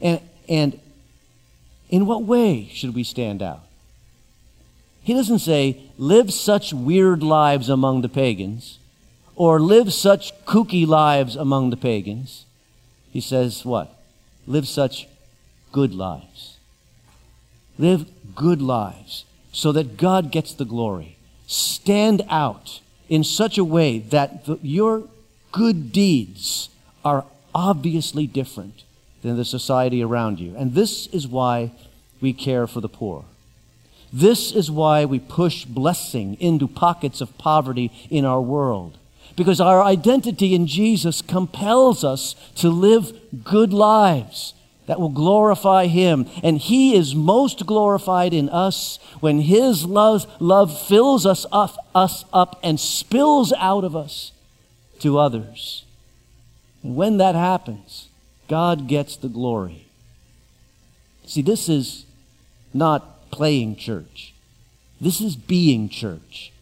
And, 0.00 0.20
and 0.48 0.80
in 1.88 2.06
what 2.06 2.22
way 2.22 2.68
should 2.72 2.94
we 2.94 3.04
stand 3.04 3.42
out? 3.42 3.62
He 5.02 5.14
doesn't 5.14 5.40
say, 5.40 5.80
live 5.98 6.32
such 6.32 6.72
weird 6.72 7.22
lives 7.22 7.68
among 7.68 8.02
the 8.02 8.08
pagans, 8.08 8.78
or 9.36 9.60
live 9.60 9.92
such 9.92 10.32
kooky 10.44 10.86
lives 10.86 11.36
among 11.36 11.70
the 11.70 11.76
pagans. 11.76 12.46
He 13.12 13.20
says, 13.20 13.64
what? 13.64 13.94
Live 14.46 14.68
such 14.68 15.08
good 15.72 15.94
lives. 15.94 16.58
Live 17.78 18.06
good 18.34 18.62
lives 18.62 19.24
so 19.52 19.72
that 19.72 19.96
God 19.96 20.30
gets 20.30 20.54
the 20.54 20.64
glory 20.64 21.13
stand 21.46 22.22
out 22.28 22.80
in 23.08 23.24
such 23.24 23.58
a 23.58 23.64
way 23.64 23.98
that 23.98 24.46
the, 24.46 24.58
your 24.62 25.04
good 25.52 25.92
deeds 25.92 26.68
are 27.04 27.24
obviously 27.54 28.26
different 28.26 28.84
than 29.22 29.36
the 29.36 29.44
society 29.44 30.02
around 30.02 30.40
you. 30.40 30.54
And 30.56 30.74
this 30.74 31.06
is 31.08 31.28
why 31.28 31.72
we 32.20 32.32
care 32.32 32.66
for 32.66 32.80
the 32.80 32.88
poor. 32.88 33.24
This 34.12 34.52
is 34.52 34.70
why 34.70 35.04
we 35.04 35.18
push 35.18 35.64
blessing 35.64 36.34
into 36.40 36.68
pockets 36.68 37.20
of 37.20 37.36
poverty 37.38 37.90
in 38.10 38.24
our 38.24 38.40
world. 38.40 38.96
Because 39.36 39.60
our 39.60 39.82
identity 39.82 40.54
in 40.54 40.66
Jesus 40.66 41.20
compels 41.20 42.04
us 42.04 42.36
to 42.56 42.68
live 42.68 43.12
good 43.42 43.72
lives 43.72 44.54
that 44.86 45.00
will 45.00 45.08
glorify 45.08 45.86
Him. 45.86 46.28
And 46.42 46.58
He 46.58 46.94
is 46.94 47.14
most 47.14 47.66
glorified 47.66 48.34
in 48.34 48.48
us 48.48 48.98
when 49.20 49.40
His 49.40 49.84
love, 49.84 50.26
love 50.40 50.86
fills 50.86 51.24
us 51.26 51.46
up, 51.50 51.88
us 51.94 52.24
up 52.32 52.58
and 52.62 52.78
spills 52.78 53.52
out 53.58 53.84
of 53.84 53.96
us 53.96 54.32
to 55.00 55.18
others. 55.18 55.84
And 56.82 56.96
when 56.96 57.16
that 57.16 57.34
happens, 57.34 58.08
God 58.48 58.88
gets 58.88 59.16
the 59.16 59.28
glory. 59.28 59.86
See, 61.26 61.42
this 61.42 61.68
is 61.68 62.04
not 62.72 63.30
playing 63.30 63.76
church. 63.76 64.34
This 65.00 65.20
is 65.20 65.36
being 65.36 65.88
church. 65.88 66.52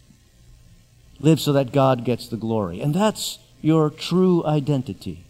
Live 1.19 1.39
so 1.39 1.53
that 1.53 1.71
God 1.71 2.03
gets 2.05 2.27
the 2.27 2.37
glory. 2.37 2.81
And 2.81 2.93
that's 2.93 3.39
your 3.61 3.89
true 3.89 4.45
identity. 4.45 5.23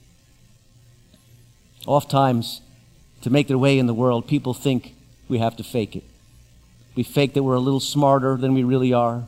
Oftentimes, 1.86 2.62
to 3.24 3.30
make 3.30 3.48
their 3.48 3.58
way 3.58 3.80
in 3.80 3.88
the 3.88 3.94
world, 3.94 4.28
people 4.28 4.54
think 4.54 4.94
we 5.28 5.40
have 5.40 5.56
to 5.58 5.64
fake 5.64 5.96
it. 5.96 6.04
We 6.96 7.04
fake 7.04 7.34
that 7.34 7.44
we're 7.44 7.56
a 7.56 7.60
little 7.60 7.80
smarter 7.80 8.38
than 8.38 8.54
we 8.54 8.64
really 8.64 8.94
are. 8.94 9.24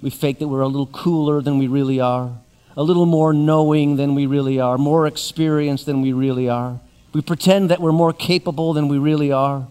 We 0.00 0.10
fake 0.10 0.38
that 0.38 0.48
we're 0.48 0.62
a 0.62 0.68
little 0.68 0.86
cooler 0.86 1.42
than 1.42 1.58
we 1.58 1.66
really 1.66 2.00
are, 2.00 2.32
a 2.76 2.82
little 2.82 3.06
more 3.06 3.32
knowing 3.32 3.96
than 3.96 4.14
we 4.14 4.26
really 4.26 4.58
are, 4.58 4.78
more 4.78 5.06
experienced 5.06 5.84
than 5.84 6.00
we 6.00 6.12
really 6.12 6.48
are. 6.48 6.80
We 7.12 7.20
pretend 7.20 7.70
that 7.70 7.80
we're 7.80 7.92
more 7.92 8.12
capable 8.12 8.72
than 8.72 8.88
we 8.88 8.98
really 8.98 9.32
are 9.32 9.66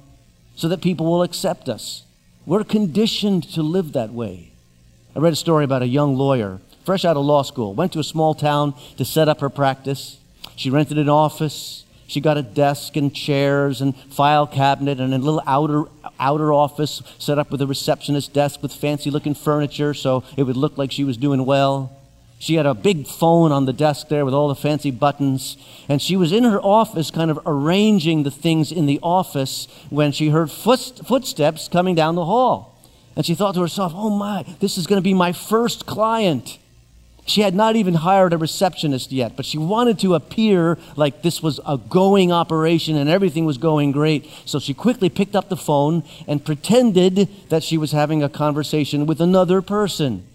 so 0.55 0.67
that 0.67 0.81
people 0.81 1.05
will 1.05 1.23
accept 1.23 1.69
us. 1.69 2.03
We're 2.45 2.65
conditioned 2.65 3.43
to 3.53 3.63
live 3.63 3.93
that 3.93 4.11
way. 4.11 4.51
I 5.15 5.19
read 5.19 5.33
a 5.33 5.37
story 5.37 5.63
about 5.63 5.81
a 5.81 5.87
young 5.87 6.15
lawyer, 6.15 6.59
fresh 6.83 7.05
out 7.05 7.15
of 7.15 7.25
law 7.25 7.43
school, 7.43 7.73
went 7.73 7.93
to 7.93 7.99
a 7.99 8.03
small 8.03 8.33
town 8.33 8.73
to 8.97 9.05
set 9.05 9.29
up 9.29 9.39
her 9.39 9.49
practice. 9.49 10.17
She 10.57 10.69
rented 10.69 10.97
an 10.97 11.09
office. 11.09 11.85
She 12.09 12.21
got 12.21 12.37
a 12.37 12.41
desk 12.41 12.95
and 12.95 13.13
chairs 13.13 13.81
and 13.81 13.95
file 13.95 14.47
cabinet 14.47 14.99
and 14.99 15.13
a 15.13 15.17
little 15.19 15.43
outer 15.45 15.83
outer 16.19 16.51
office 16.51 17.03
set 17.19 17.37
up 17.37 17.51
with 17.51 17.61
a 17.61 17.67
receptionist 17.67 18.33
desk 18.33 18.63
with 18.63 18.73
fancy 18.73 19.11
looking 19.11 19.35
furniture 19.35 19.93
so 19.93 20.23
it 20.35 20.43
would 20.43 20.57
look 20.57 20.75
like 20.75 20.91
she 20.91 21.03
was 21.03 21.17
doing 21.17 21.45
well. 21.45 21.95
She 22.39 22.55
had 22.55 22.65
a 22.65 22.73
big 22.73 23.05
phone 23.05 23.51
on 23.51 23.65
the 23.65 23.73
desk 23.73 24.07
there 24.07 24.25
with 24.25 24.33
all 24.33 24.47
the 24.47 24.55
fancy 24.55 24.89
buttons. 24.89 25.55
And 25.87 26.01
she 26.01 26.15
was 26.15 26.31
in 26.31 26.45
her 26.45 26.59
office, 26.59 27.11
kind 27.11 27.29
of 27.29 27.39
arranging 27.45 28.23
the 28.23 28.31
things 28.31 28.71
in 28.71 28.87
the 28.87 28.99
office 29.03 29.67
when 29.89 30.11
she 30.11 30.29
heard 30.29 30.49
foot, 30.49 31.01
footsteps 31.05 31.67
coming 31.67 31.93
down 31.93 32.15
the 32.15 32.25
hall. 32.25 32.75
And 33.15 33.25
she 33.25 33.35
thought 33.35 33.53
to 33.55 33.61
herself, 33.61 33.91
oh 33.93 34.09
my, 34.09 34.43
this 34.61 34.77
is 34.77 34.87
going 34.87 34.97
to 34.97 35.03
be 35.03 35.13
my 35.13 35.33
first 35.33 35.85
client. 35.85 36.57
She 37.29 37.41
had 37.41 37.53
not 37.53 37.75
even 37.75 37.93
hired 37.93 38.33
a 38.33 38.39
receptionist 38.39 39.11
yet, 39.11 39.35
but 39.35 39.45
she 39.45 39.59
wanted 39.59 39.99
to 39.99 40.15
appear 40.15 40.79
like 40.95 41.21
this 41.21 41.43
was 41.43 41.59
a 41.63 41.77
going 41.77 42.31
operation 42.31 42.97
and 42.97 43.07
everything 43.07 43.45
was 43.45 43.59
going 43.59 43.91
great. 43.91 44.27
So 44.45 44.57
she 44.57 44.73
quickly 44.73 45.09
picked 45.09 45.35
up 45.35 45.47
the 45.47 45.55
phone 45.55 46.03
and 46.27 46.43
pretended 46.43 47.29
that 47.49 47.61
she 47.61 47.77
was 47.77 47.91
having 47.91 48.23
a 48.23 48.29
conversation 48.29 49.05
with 49.05 49.21
another 49.21 49.61
person. 49.61 50.25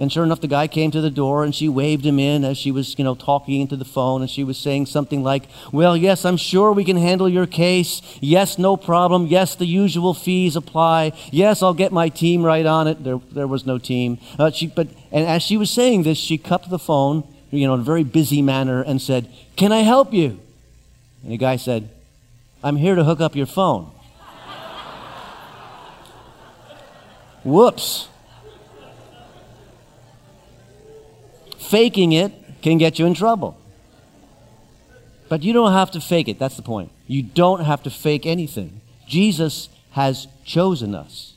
And 0.00 0.10
sure 0.10 0.24
enough, 0.24 0.40
the 0.40 0.48
guy 0.48 0.66
came 0.66 0.90
to 0.92 1.02
the 1.02 1.10
door 1.10 1.44
and 1.44 1.54
she 1.54 1.68
waved 1.68 2.06
him 2.06 2.18
in 2.18 2.42
as 2.42 2.56
she 2.56 2.72
was, 2.72 2.98
you 2.98 3.04
know, 3.04 3.14
talking 3.14 3.60
into 3.60 3.76
the 3.76 3.84
phone. 3.84 4.22
And 4.22 4.30
she 4.30 4.42
was 4.42 4.56
saying 4.56 4.86
something 4.86 5.22
like, 5.22 5.42
Well, 5.72 5.94
yes, 5.94 6.24
I'm 6.24 6.38
sure 6.38 6.72
we 6.72 6.86
can 6.86 6.96
handle 6.96 7.28
your 7.28 7.46
case. 7.46 8.00
Yes, 8.18 8.56
no 8.56 8.78
problem. 8.78 9.26
Yes, 9.26 9.54
the 9.54 9.66
usual 9.66 10.14
fees 10.14 10.56
apply. 10.56 11.12
Yes, 11.30 11.62
I'll 11.62 11.74
get 11.74 11.92
my 11.92 12.08
team 12.08 12.42
right 12.42 12.64
on 12.64 12.88
it. 12.88 13.04
There, 13.04 13.20
there 13.30 13.46
was 13.46 13.66
no 13.66 13.76
team. 13.76 14.18
Uh, 14.38 14.50
she, 14.50 14.68
but, 14.68 14.88
and 15.12 15.26
as 15.26 15.42
she 15.42 15.58
was 15.58 15.70
saying 15.70 16.04
this, 16.04 16.16
she 16.16 16.38
cupped 16.38 16.70
the 16.70 16.78
phone, 16.78 17.22
you 17.50 17.66
know, 17.66 17.74
in 17.74 17.80
a 17.80 17.84
very 17.84 18.04
busy 18.04 18.40
manner 18.40 18.80
and 18.80 19.02
said, 19.02 19.28
Can 19.56 19.70
I 19.70 19.80
help 19.80 20.14
you? 20.14 20.40
And 21.22 21.32
the 21.32 21.36
guy 21.36 21.56
said, 21.56 21.90
I'm 22.64 22.76
here 22.76 22.94
to 22.94 23.04
hook 23.04 23.20
up 23.20 23.36
your 23.36 23.44
phone. 23.44 23.84
Whoops. 27.44 28.08
Faking 31.70 32.12
it 32.12 32.32
can 32.62 32.78
get 32.78 32.98
you 32.98 33.06
in 33.06 33.14
trouble. 33.14 33.56
But 35.28 35.44
you 35.44 35.52
don't 35.52 35.72
have 35.72 35.92
to 35.92 36.00
fake 36.00 36.26
it. 36.26 36.38
That's 36.38 36.56
the 36.56 36.62
point. 36.62 36.90
You 37.06 37.22
don't 37.22 37.64
have 37.64 37.84
to 37.84 37.90
fake 37.90 38.26
anything. 38.26 38.80
Jesus 39.06 39.68
has 39.92 40.26
chosen 40.44 40.94
us. 40.94 41.34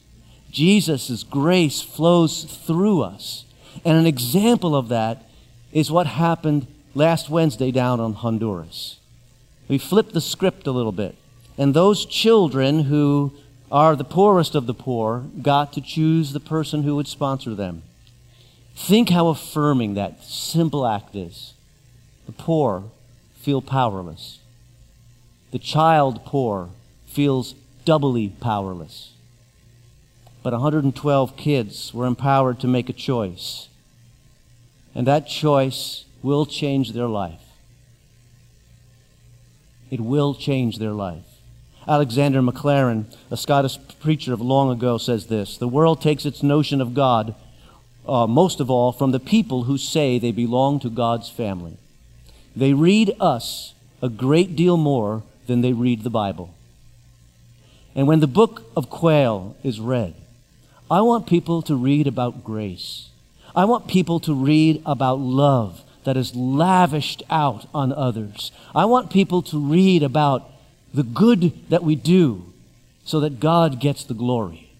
Jesus' 0.49 1.23
grace 1.23 1.81
flows 1.81 2.43
through 2.45 3.03
us. 3.03 3.45
And 3.85 3.97
an 3.97 4.07
example 4.07 4.75
of 4.75 4.89
that 4.89 5.29
is 5.71 5.91
what 5.91 6.07
happened 6.07 6.65
last 6.95 7.29
Wednesday 7.29 7.71
down 7.71 7.99
on 7.99 8.13
Honduras. 8.13 8.99
We 9.67 9.77
flipped 9.77 10.13
the 10.13 10.21
script 10.21 10.65
a 10.65 10.71
little 10.71 10.91
bit. 10.91 11.15
And 11.57 11.73
those 11.73 12.05
children 12.05 12.85
who 12.85 13.33
are 13.71 13.95
the 13.95 14.03
poorest 14.03 14.55
of 14.55 14.65
the 14.65 14.73
poor 14.73 15.25
got 15.41 15.73
to 15.73 15.81
choose 15.81 16.33
the 16.33 16.39
person 16.39 16.83
who 16.83 16.95
would 16.95 17.07
sponsor 17.07 17.53
them. 17.53 17.83
Think 18.75 19.09
how 19.09 19.27
affirming 19.27 19.93
that 19.93 20.23
simple 20.23 20.85
act 20.85 21.15
is. 21.15 21.53
The 22.25 22.31
poor 22.31 22.85
feel 23.35 23.61
powerless. 23.61 24.39
The 25.51 25.59
child 25.59 26.25
poor 26.25 26.69
feels 27.05 27.53
doubly 27.85 28.29
powerless. 28.29 29.11
But 30.41 30.53
112 30.53 31.37
kids 31.37 31.93
were 31.93 32.05
empowered 32.05 32.59
to 32.61 32.67
make 32.67 32.89
a 32.89 32.93
choice. 32.93 33.69
And 34.95 35.07
that 35.07 35.27
choice 35.27 36.05
will 36.21 36.45
change 36.45 36.93
their 36.93 37.07
life. 37.07 37.41
It 39.91 40.01
will 40.01 40.33
change 40.33 40.79
their 40.79 40.91
life. 40.91 41.25
Alexander 41.87 42.41
Maclaren, 42.41 43.05
a 43.29 43.37
Scottish 43.37 43.77
preacher 43.99 44.33
of 44.33 44.41
long 44.41 44.71
ago, 44.71 44.97
says 44.97 45.27
this 45.27 45.57
The 45.57 45.67
world 45.67 46.01
takes 46.01 46.25
its 46.25 46.41
notion 46.41 46.81
of 46.81 46.93
God 46.93 47.35
uh, 48.07 48.27
most 48.27 48.59
of 48.59 48.69
all, 48.69 48.91
from 48.91 49.11
the 49.11 49.19
people 49.19 49.63
who 49.63 49.77
say 49.77 50.19
they 50.19 50.31
belong 50.31 50.79
to 50.79 50.89
God's 50.89 51.29
family. 51.29 51.77
They 52.55 52.73
read 52.73 53.15
us 53.19 53.73
a 54.01 54.09
great 54.09 54.55
deal 54.55 54.77
more 54.77 55.23
than 55.47 55.61
they 55.61 55.73
read 55.73 56.03
the 56.03 56.09
Bible. 56.09 56.53
And 57.95 58.07
when 58.07 58.19
the 58.19 58.27
book 58.27 58.63
of 58.75 58.89
Quail 58.89 59.55
is 59.63 59.79
read, 59.79 60.15
I 60.89 61.01
want 61.01 61.27
people 61.27 61.61
to 61.63 61.75
read 61.75 62.07
about 62.07 62.43
grace. 62.43 63.09
I 63.55 63.65
want 63.65 63.87
people 63.87 64.19
to 64.21 64.33
read 64.33 64.81
about 64.85 65.19
love 65.19 65.81
that 66.03 66.17
is 66.17 66.35
lavished 66.35 67.23
out 67.29 67.67
on 67.73 67.93
others. 67.93 68.51
I 68.75 68.85
want 68.85 69.11
people 69.11 69.41
to 69.43 69.59
read 69.59 70.03
about 70.03 70.49
the 70.93 71.03
good 71.03 71.53
that 71.69 71.83
we 71.83 71.95
do 71.95 72.45
so 73.05 73.19
that 73.21 73.39
God 73.39 73.79
gets 73.79 74.03
the 74.03 74.13
glory. 74.13 74.72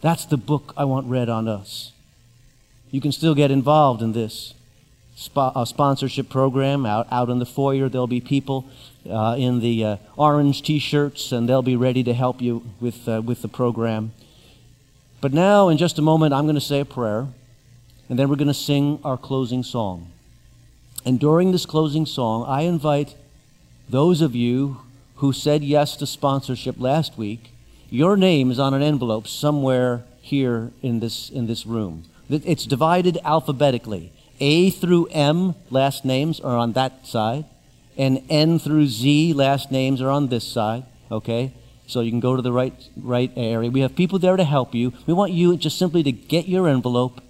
That's 0.00 0.24
the 0.24 0.36
book 0.36 0.72
I 0.76 0.84
want 0.84 1.06
read 1.06 1.28
on 1.28 1.48
us. 1.48 1.92
You 2.90 3.00
can 3.00 3.12
still 3.12 3.34
get 3.34 3.50
involved 3.50 4.02
in 4.02 4.12
this 4.12 4.54
uh, 5.34 5.64
sponsorship 5.64 6.28
program 6.28 6.84
out, 6.84 7.06
out 7.10 7.30
in 7.30 7.38
the 7.38 7.46
foyer. 7.46 7.88
There'll 7.88 8.06
be 8.06 8.20
people 8.20 8.66
uh, 9.08 9.36
in 9.38 9.60
the 9.60 9.84
uh, 9.84 9.96
orange 10.16 10.62
t 10.62 10.78
shirts, 10.78 11.32
and 11.32 11.48
they'll 11.48 11.62
be 11.62 11.76
ready 11.76 12.02
to 12.04 12.12
help 12.12 12.42
you 12.42 12.62
with, 12.80 13.08
uh, 13.08 13.22
with 13.24 13.42
the 13.42 13.48
program. 13.48 14.12
But 15.20 15.32
now, 15.32 15.68
in 15.68 15.78
just 15.78 15.98
a 15.98 16.02
moment, 16.02 16.34
I'm 16.34 16.44
going 16.44 16.56
to 16.56 16.60
say 16.60 16.80
a 16.80 16.84
prayer, 16.84 17.26
and 18.08 18.18
then 18.18 18.28
we're 18.28 18.36
going 18.36 18.48
to 18.48 18.54
sing 18.54 19.00
our 19.02 19.16
closing 19.16 19.62
song. 19.62 20.12
And 21.04 21.18
during 21.18 21.52
this 21.52 21.66
closing 21.66 22.04
song, 22.04 22.44
I 22.46 22.62
invite 22.62 23.14
those 23.88 24.20
of 24.20 24.34
you 24.34 24.82
who 25.16 25.32
said 25.32 25.64
yes 25.64 25.96
to 25.96 26.06
sponsorship 26.06 26.78
last 26.78 27.16
week 27.16 27.52
your 27.90 28.16
name 28.16 28.50
is 28.50 28.58
on 28.58 28.74
an 28.74 28.82
envelope 28.82 29.26
somewhere 29.26 30.04
here 30.20 30.72
in 30.82 31.00
this, 31.00 31.30
in 31.30 31.46
this 31.46 31.66
room. 31.66 32.04
It's 32.28 32.66
divided 32.66 33.18
alphabetically. 33.24 34.12
A 34.40 34.70
through 34.70 35.06
M 35.06 35.54
last 35.70 36.04
names 36.04 36.40
are 36.40 36.56
on 36.56 36.72
that 36.72 37.06
side, 37.06 37.44
and 37.96 38.22
N 38.28 38.58
through 38.58 38.88
Z 38.88 39.32
last 39.32 39.70
names 39.70 40.02
are 40.02 40.10
on 40.10 40.28
this 40.28 40.44
side. 40.44 40.84
Okay? 41.10 41.52
So 41.86 42.00
you 42.00 42.10
can 42.10 42.20
go 42.20 42.34
to 42.34 42.42
the 42.42 42.52
right, 42.52 42.74
right 42.96 43.30
area. 43.36 43.70
We 43.70 43.80
have 43.80 43.94
people 43.94 44.18
there 44.18 44.36
to 44.36 44.44
help 44.44 44.74
you. 44.74 44.92
We 45.06 45.14
want 45.14 45.32
you 45.32 45.56
just 45.56 45.78
simply 45.78 46.02
to 46.02 46.12
get 46.12 46.48
your 46.48 46.68
envelope, 46.68 47.20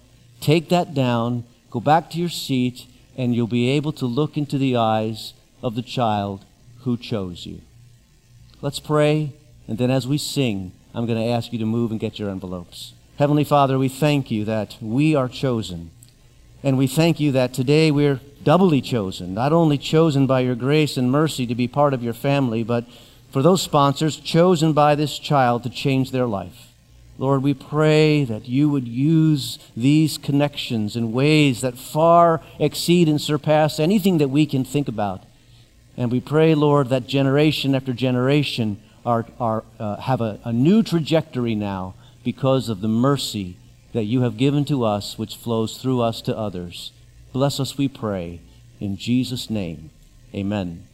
take 0.41 0.69
that 0.69 0.95
down, 0.95 1.43
go 1.69 1.79
back 1.79 2.09
to 2.11 2.17
your 2.17 2.29
seat, 2.29 2.87
and 3.15 3.35
you'll 3.35 3.47
be 3.47 3.69
able 3.69 3.91
to 3.93 4.05
look 4.05 4.35
into 4.35 4.57
the 4.57 4.75
eyes 4.75 5.33
of 5.61 5.75
the 5.75 5.81
child 5.83 6.43
who 6.81 6.97
chose 6.97 7.45
you. 7.45 7.61
Let's 8.61 8.79
pray. 8.79 9.33
And 9.67 9.77
then 9.77 9.91
as 9.91 10.07
we 10.07 10.17
sing, 10.17 10.71
I'm 10.93 11.05
going 11.05 11.19
to 11.19 11.29
ask 11.31 11.51
you 11.51 11.59
to 11.59 11.65
move 11.65 11.91
and 11.91 11.99
get 11.99 12.19
your 12.19 12.29
envelopes. 12.29 12.93
Heavenly 13.17 13.43
Father, 13.43 13.77
we 13.77 13.89
thank 13.89 14.31
you 14.31 14.45
that 14.45 14.77
we 14.81 15.15
are 15.15 15.27
chosen. 15.27 15.91
And 16.63 16.77
we 16.77 16.87
thank 16.87 17.19
you 17.19 17.31
that 17.33 17.53
today 17.53 17.91
we're 17.91 18.21
doubly 18.43 18.81
chosen, 18.81 19.33
not 19.33 19.51
only 19.51 19.77
chosen 19.77 20.25
by 20.25 20.39
your 20.39 20.55
grace 20.55 20.97
and 20.97 21.11
mercy 21.11 21.45
to 21.45 21.55
be 21.55 21.67
part 21.67 21.93
of 21.93 22.03
your 22.03 22.13
family, 22.13 22.63
but 22.63 22.85
for 23.31 23.41
those 23.41 23.61
sponsors 23.61 24.17
chosen 24.17 24.73
by 24.73 24.95
this 24.95 25.19
child 25.19 25.63
to 25.63 25.69
change 25.69 26.11
their 26.11 26.25
life. 26.25 26.73
Lord, 27.19 27.41
we 27.41 27.53
pray 27.53 28.23
that 28.23 28.47
you 28.47 28.69
would 28.69 28.87
use 28.87 29.57
these 29.75 30.17
connections 30.17 30.95
in 30.95 31.11
ways 31.11 31.61
that 31.61 31.77
far 31.77 32.41
exceed 32.59 33.09
and 33.09 33.19
surpass 33.19 33.79
anything 33.79 34.19
that 34.19 34.29
we 34.29 34.45
can 34.45 34.63
think 34.63 34.87
about. 34.87 35.23
And 35.97 36.11
we 36.11 36.21
pray, 36.21 36.53
Lord, 36.53 36.89
that 36.89 37.07
generation 37.07 37.73
after 37.73 37.91
generation 37.91 38.79
are, 39.07 39.25
are, 39.39 39.63
uh, 39.79 39.95
have 40.01 40.19
a, 40.19 40.39
a 40.43 40.51
new 40.51 40.83
trajectory 40.83 41.55
now 41.55 41.95
because 42.25 42.67
of 42.67 42.81
the 42.81 42.89
mercy 42.89 43.55
that 43.93 44.03
you 44.03 44.21
have 44.21 44.35
given 44.35 44.65
to 44.65 44.83
us, 44.83 45.17
which 45.17 45.37
flows 45.37 45.81
through 45.81 46.01
us 46.01 46.21
to 46.21 46.37
others. 46.37 46.91
Bless 47.31 47.57
us, 47.59 47.77
we 47.77 47.87
pray. 47.87 48.41
In 48.81 48.97
Jesus' 48.97 49.49
name, 49.49 49.91
amen. 50.35 50.87